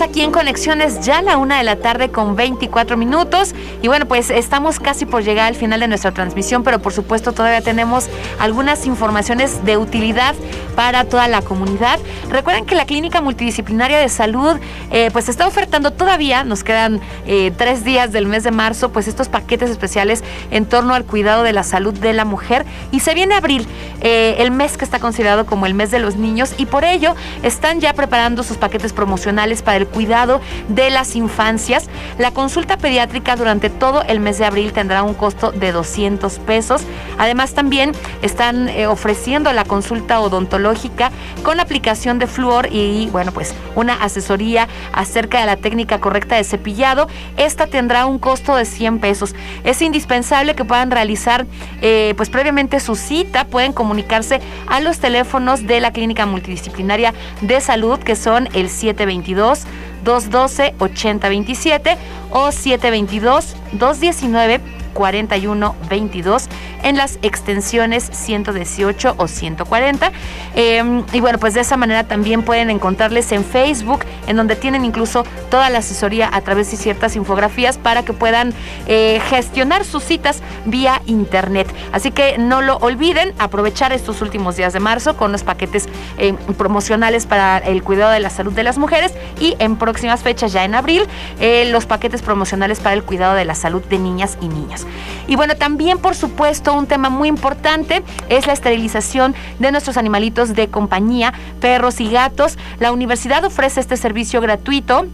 Aquí 0.00 0.22
en 0.22 0.30
Conexiones, 0.32 1.00
ya 1.00 1.20
la 1.20 1.36
una 1.36 1.58
de 1.58 1.64
la 1.64 1.76
tarde 1.76 2.10
con 2.10 2.34
24 2.34 2.96
minutos. 2.96 3.54
Y 3.82 3.88
bueno, 3.88 4.06
pues 4.06 4.30
estamos 4.30 4.80
casi 4.80 5.04
por 5.04 5.22
llegar 5.22 5.48
al 5.48 5.54
final 5.54 5.80
de 5.80 5.88
nuestra 5.88 6.12
transmisión, 6.12 6.62
pero 6.62 6.78
por 6.78 6.92
supuesto 6.92 7.32
todavía 7.32 7.60
tenemos 7.60 8.08
algunas 8.38 8.86
informaciones 8.86 9.64
de 9.64 9.76
utilidad 9.76 10.34
para 10.76 11.04
toda 11.04 11.28
la 11.28 11.42
comunidad. 11.42 11.98
Recuerden 12.30 12.64
que 12.64 12.74
la 12.74 12.86
Clínica 12.86 13.20
Multidisciplinaria 13.20 13.98
de 13.98 14.08
Salud 14.08 14.56
eh, 14.90 15.10
pues 15.12 15.28
está 15.28 15.46
ofertando 15.46 15.90
todavía, 15.90 16.44
nos 16.44 16.64
quedan 16.64 17.00
eh, 17.26 17.52
tres 17.56 17.84
días 17.84 18.12
del 18.12 18.26
mes 18.26 18.44
de 18.44 18.50
marzo, 18.50 18.90
pues 18.90 19.08
estos 19.08 19.28
paquetes 19.28 19.68
especiales 19.68 20.24
en 20.50 20.64
torno 20.64 20.94
al 20.94 21.04
cuidado 21.04 21.42
de 21.42 21.52
la 21.52 21.64
salud 21.64 21.92
de 21.92 22.12
la 22.12 22.24
mujer. 22.24 22.64
Y 22.92 23.00
se 23.00 23.14
viene 23.14 23.34
abril, 23.34 23.66
eh, 24.00 24.36
el 24.38 24.52
mes 24.52 24.78
que 24.78 24.84
está 24.84 25.00
considerado 25.00 25.44
como 25.44 25.66
el 25.66 25.74
mes 25.74 25.90
de 25.90 25.98
los 25.98 26.16
niños, 26.16 26.54
y 26.56 26.66
por 26.66 26.84
ello 26.84 27.14
están 27.42 27.80
ya 27.80 27.92
preparando 27.92 28.42
sus 28.42 28.56
paquetes 28.56 28.92
promocionales 28.92 29.60
para 29.62 29.76
el 29.76 29.81
cuidado 29.86 30.40
de 30.68 30.90
las 30.90 31.16
infancias. 31.16 31.88
La 32.18 32.30
consulta 32.30 32.76
pediátrica 32.76 33.36
durante 33.36 33.70
todo 33.70 34.02
el 34.02 34.20
mes 34.20 34.38
de 34.38 34.44
abril 34.44 34.72
tendrá 34.72 35.02
un 35.02 35.14
costo 35.14 35.52
de 35.52 35.72
200 35.72 36.38
pesos. 36.40 36.82
Además 37.18 37.54
también 37.54 37.92
están 38.22 38.68
eh, 38.68 38.86
ofreciendo 38.86 39.52
la 39.52 39.64
consulta 39.64 40.20
odontológica 40.20 41.10
con 41.42 41.60
aplicación 41.60 42.18
de 42.18 42.26
flúor 42.26 42.68
y 42.70 43.08
bueno 43.10 43.32
pues 43.32 43.54
una 43.74 43.94
asesoría 43.94 44.68
acerca 44.92 45.40
de 45.40 45.46
la 45.46 45.56
técnica 45.56 46.00
correcta 46.00 46.36
de 46.36 46.44
cepillado. 46.44 47.08
Esta 47.36 47.66
tendrá 47.66 48.06
un 48.06 48.18
costo 48.18 48.56
de 48.56 48.64
100 48.64 48.98
pesos. 48.98 49.34
Es 49.64 49.82
indispensable 49.82 50.54
que 50.54 50.64
puedan 50.64 50.90
realizar 50.90 51.46
eh, 51.80 52.14
pues 52.16 52.30
previamente 52.30 52.80
su 52.80 52.94
cita. 52.94 53.44
Pueden 53.44 53.72
comunicarse 53.72 54.40
a 54.66 54.80
los 54.80 54.98
teléfonos 54.98 55.66
de 55.66 55.80
la 55.80 55.92
clínica 55.92 56.26
multidisciplinaria 56.26 57.14
de 57.40 57.60
salud 57.60 57.98
que 57.98 58.16
son 58.16 58.48
el 58.54 58.68
722 58.68 59.64
212 60.02 60.74
8027 60.78 61.98
o 62.30 62.50
722 62.50 63.56
219 63.74 64.60
4122 64.94 66.48
en 66.82 66.96
las 66.96 67.18
extensiones 67.22 68.08
118 68.12 69.14
o 69.16 69.28
140. 69.28 70.12
Em, 70.54 71.04
y 71.12 71.20
bueno, 71.20 71.38
pues 71.38 71.54
de 71.54 71.60
esa 71.60 71.76
manera 71.76 72.04
también 72.04 72.42
pueden 72.42 72.70
encontrarles 72.70 73.32
en 73.32 73.44
Facebook, 73.44 74.04
en 74.26 74.36
donde 74.36 74.56
tienen 74.56 74.84
incluso 74.84 75.24
toda 75.50 75.70
la 75.70 75.78
asesoría 75.78 76.30
a 76.32 76.40
través 76.40 76.70
de 76.70 76.76
ciertas 76.76 77.16
infografías 77.16 77.78
para 77.78 78.04
que 78.04 78.12
puedan 78.12 78.52
eh, 78.86 79.20
gestionar 79.28 79.84
sus 79.84 80.02
citas 80.04 80.42
vía 80.64 81.02
internet. 81.06 81.72
Así 81.92 82.10
que 82.10 82.38
no 82.38 82.62
lo 82.62 82.76
olviden, 82.78 83.34
aprovechar 83.38 83.92
estos 83.92 84.22
últimos 84.22 84.56
días 84.56 84.72
de 84.72 84.80
marzo 84.80 85.16
con 85.16 85.32
los 85.32 85.42
paquetes 85.42 85.88
eh, 86.18 86.34
promocionales 86.56 87.26
para 87.26 87.58
el 87.58 87.82
cuidado 87.82 88.12
de 88.12 88.20
la 88.20 88.30
salud 88.30 88.52
de 88.52 88.62
las 88.62 88.78
mujeres 88.78 89.12
y 89.40 89.56
en 89.58 89.76
próximas 89.76 90.22
fechas, 90.22 90.52
ya 90.52 90.64
en 90.64 90.74
abril, 90.74 91.04
eh, 91.40 91.68
los 91.70 91.86
paquetes 91.86 92.22
promocionales 92.22 92.80
para 92.80 92.94
el 92.94 93.02
cuidado 93.02 93.34
de 93.34 93.44
la 93.44 93.54
salud 93.54 93.82
de 93.84 93.98
niñas 93.98 94.38
y 94.40 94.48
niños. 94.48 94.86
Y 95.26 95.36
bueno, 95.36 95.56
también 95.56 95.98
por 95.98 96.14
supuesto 96.14 96.71
un 96.76 96.86
tema 96.86 97.10
muy 97.10 97.28
importante 97.28 98.02
es 98.28 98.46
la 98.46 98.52
esterilización 98.52 99.34
de 99.58 99.72
nuestros 99.72 99.96
animalitos 99.96 100.54
de 100.54 100.68
compañía, 100.68 101.32
perros 101.60 102.00
y 102.00 102.10
gatos. 102.10 102.58
La 102.78 102.92
universidad 102.92 103.44
ofrece 103.44 103.80
este 103.80 103.96
servicio 103.96 104.40
gratuito 104.40 105.06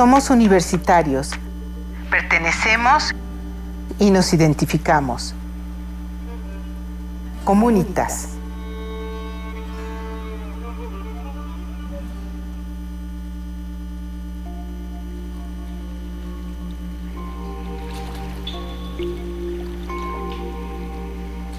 Somos 0.03 0.31
universitarios. 0.31 1.31
Pertenecemos 2.11 3.15
y 4.01 4.11
nos 4.11 4.35
identificamos. 4.35 5.33
Comunitas. 7.45 8.31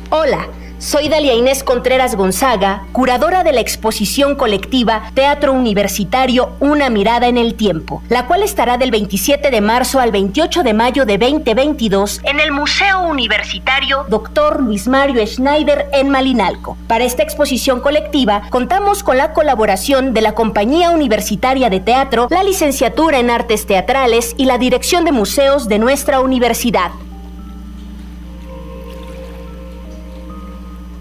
Hola. 0.10 0.63
Soy 0.84 1.08
Dalia 1.08 1.34
Inés 1.34 1.64
Contreras 1.64 2.14
Gonzaga, 2.18 2.88
curadora 2.92 3.46
de 3.46 3.54
la 3.54 3.62
exposición 3.62 4.36
colectiva 4.36 5.12
Teatro 5.14 5.54
Universitario 5.54 6.58
Una 6.60 6.90
mirada 6.90 7.30
en 7.30 7.38
el 7.38 7.56
tiempo, 7.56 8.04
la 8.10 8.28
cual 8.28 8.44
estará 8.44 8.78
del 8.78 8.92
27 8.92 9.50
de 9.50 9.62
marzo 9.62 10.02
al 10.02 10.12
28 10.12 10.62
de 10.62 10.74
mayo 10.74 11.06
de 11.06 11.18
2022 11.18 12.20
en 12.26 12.42
el 12.42 12.52
Museo 12.52 13.08
Universitario 13.08 14.06
Dr. 14.10 14.62
Luis 14.62 14.86
Mario 14.90 15.26
Schneider 15.26 15.88
en 15.94 16.10
Malinalco. 16.10 16.78
Para 16.88 17.06
esta 17.06 17.24
exposición 17.24 17.80
colectiva 17.80 18.42
contamos 18.50 19.04
con 19.04 19.16
la 19.16 19.32
colaboración 19.32 20.14
de 20.14 20.20
la 20.20 20.36
Compañía 20.36 20.90
Universitaria 20.90 21.70
de 21.70 21.80
Teatro, 21.80 22.28
la 22.30 22.44
Licenciatura 22.44 23.20
en 23.20 23.30
Artes 23.30 23.66
Teatrales 23.66 24.36
y 24.36 24.48
la 24.48 24.58
Dirección 24.58 25.06
de 25.06 25.14
Museos 25.14 25.70
de 25.70 25.80
nuestra 25.80 26.20
universidad. 26.20 26.92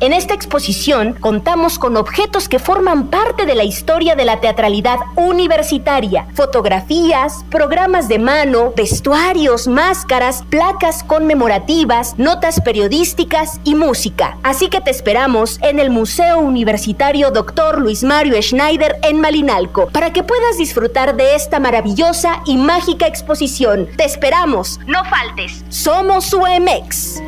En 0.03 0.13
esta 0.13 0.35
exposición 0.35 1.13
contamos 1.13 1.79
con 1.79 1.97
objetos 1.97 2.49
que 2.49 2.59
forman 2.59 3.07
parte 3.07 3.47
de 3.47 3.55
la 3.55 3.63
historia 3.63 4.17
de 4.17 4.25
la 4.25 4.41
teatralidad 4.41 4.99
universitaria, 5.15 6.27
fotografías, 6.35 7.45
programas 7.51 8.09
de 8.09 8.19
mano, 8.19 8.73
vestuarios, 8.77 9.69
máscaras, 9.69 10.43
placas 10.51 11.05
conmemorativas, 11.05 12.19
notas 12.19 12.61
periodísticas 12.63 13.61
y 13.63 13.77
música. 13.77 14.39
Así 14.43 14.67
que 14.67 14.81
te 14.81 14.91
esperamos 14.91 15.61
en 15.63 15.79
el 15.79 15.91
Museo 15.91 16.41
Universitario 16.41 17.31
Dr. 17.31 17.79
Luis 17.79 18.03
Mario 18.03 18.43
Schneider 18.43 18.97
en 19.05 19.21
Malinalco 19.21 19.87
para 19.87 20.13
que 20.13 20.25
puedas 20.25 20.59
disfrutar 20.59 21.15
de 21.15 21.37
esta 21.37 21.61
maravillosa 21.61 22.43
y 22.45 22.57
mágica 22.57 23.07
exposición. 23.07 23.87
Te 23.97 24.05
esperamos, 24.05 24.81
no 24.85 25.05
faltes. 25.05 25.65
Somos 25.69 26.35
UMX. 26.35 27.23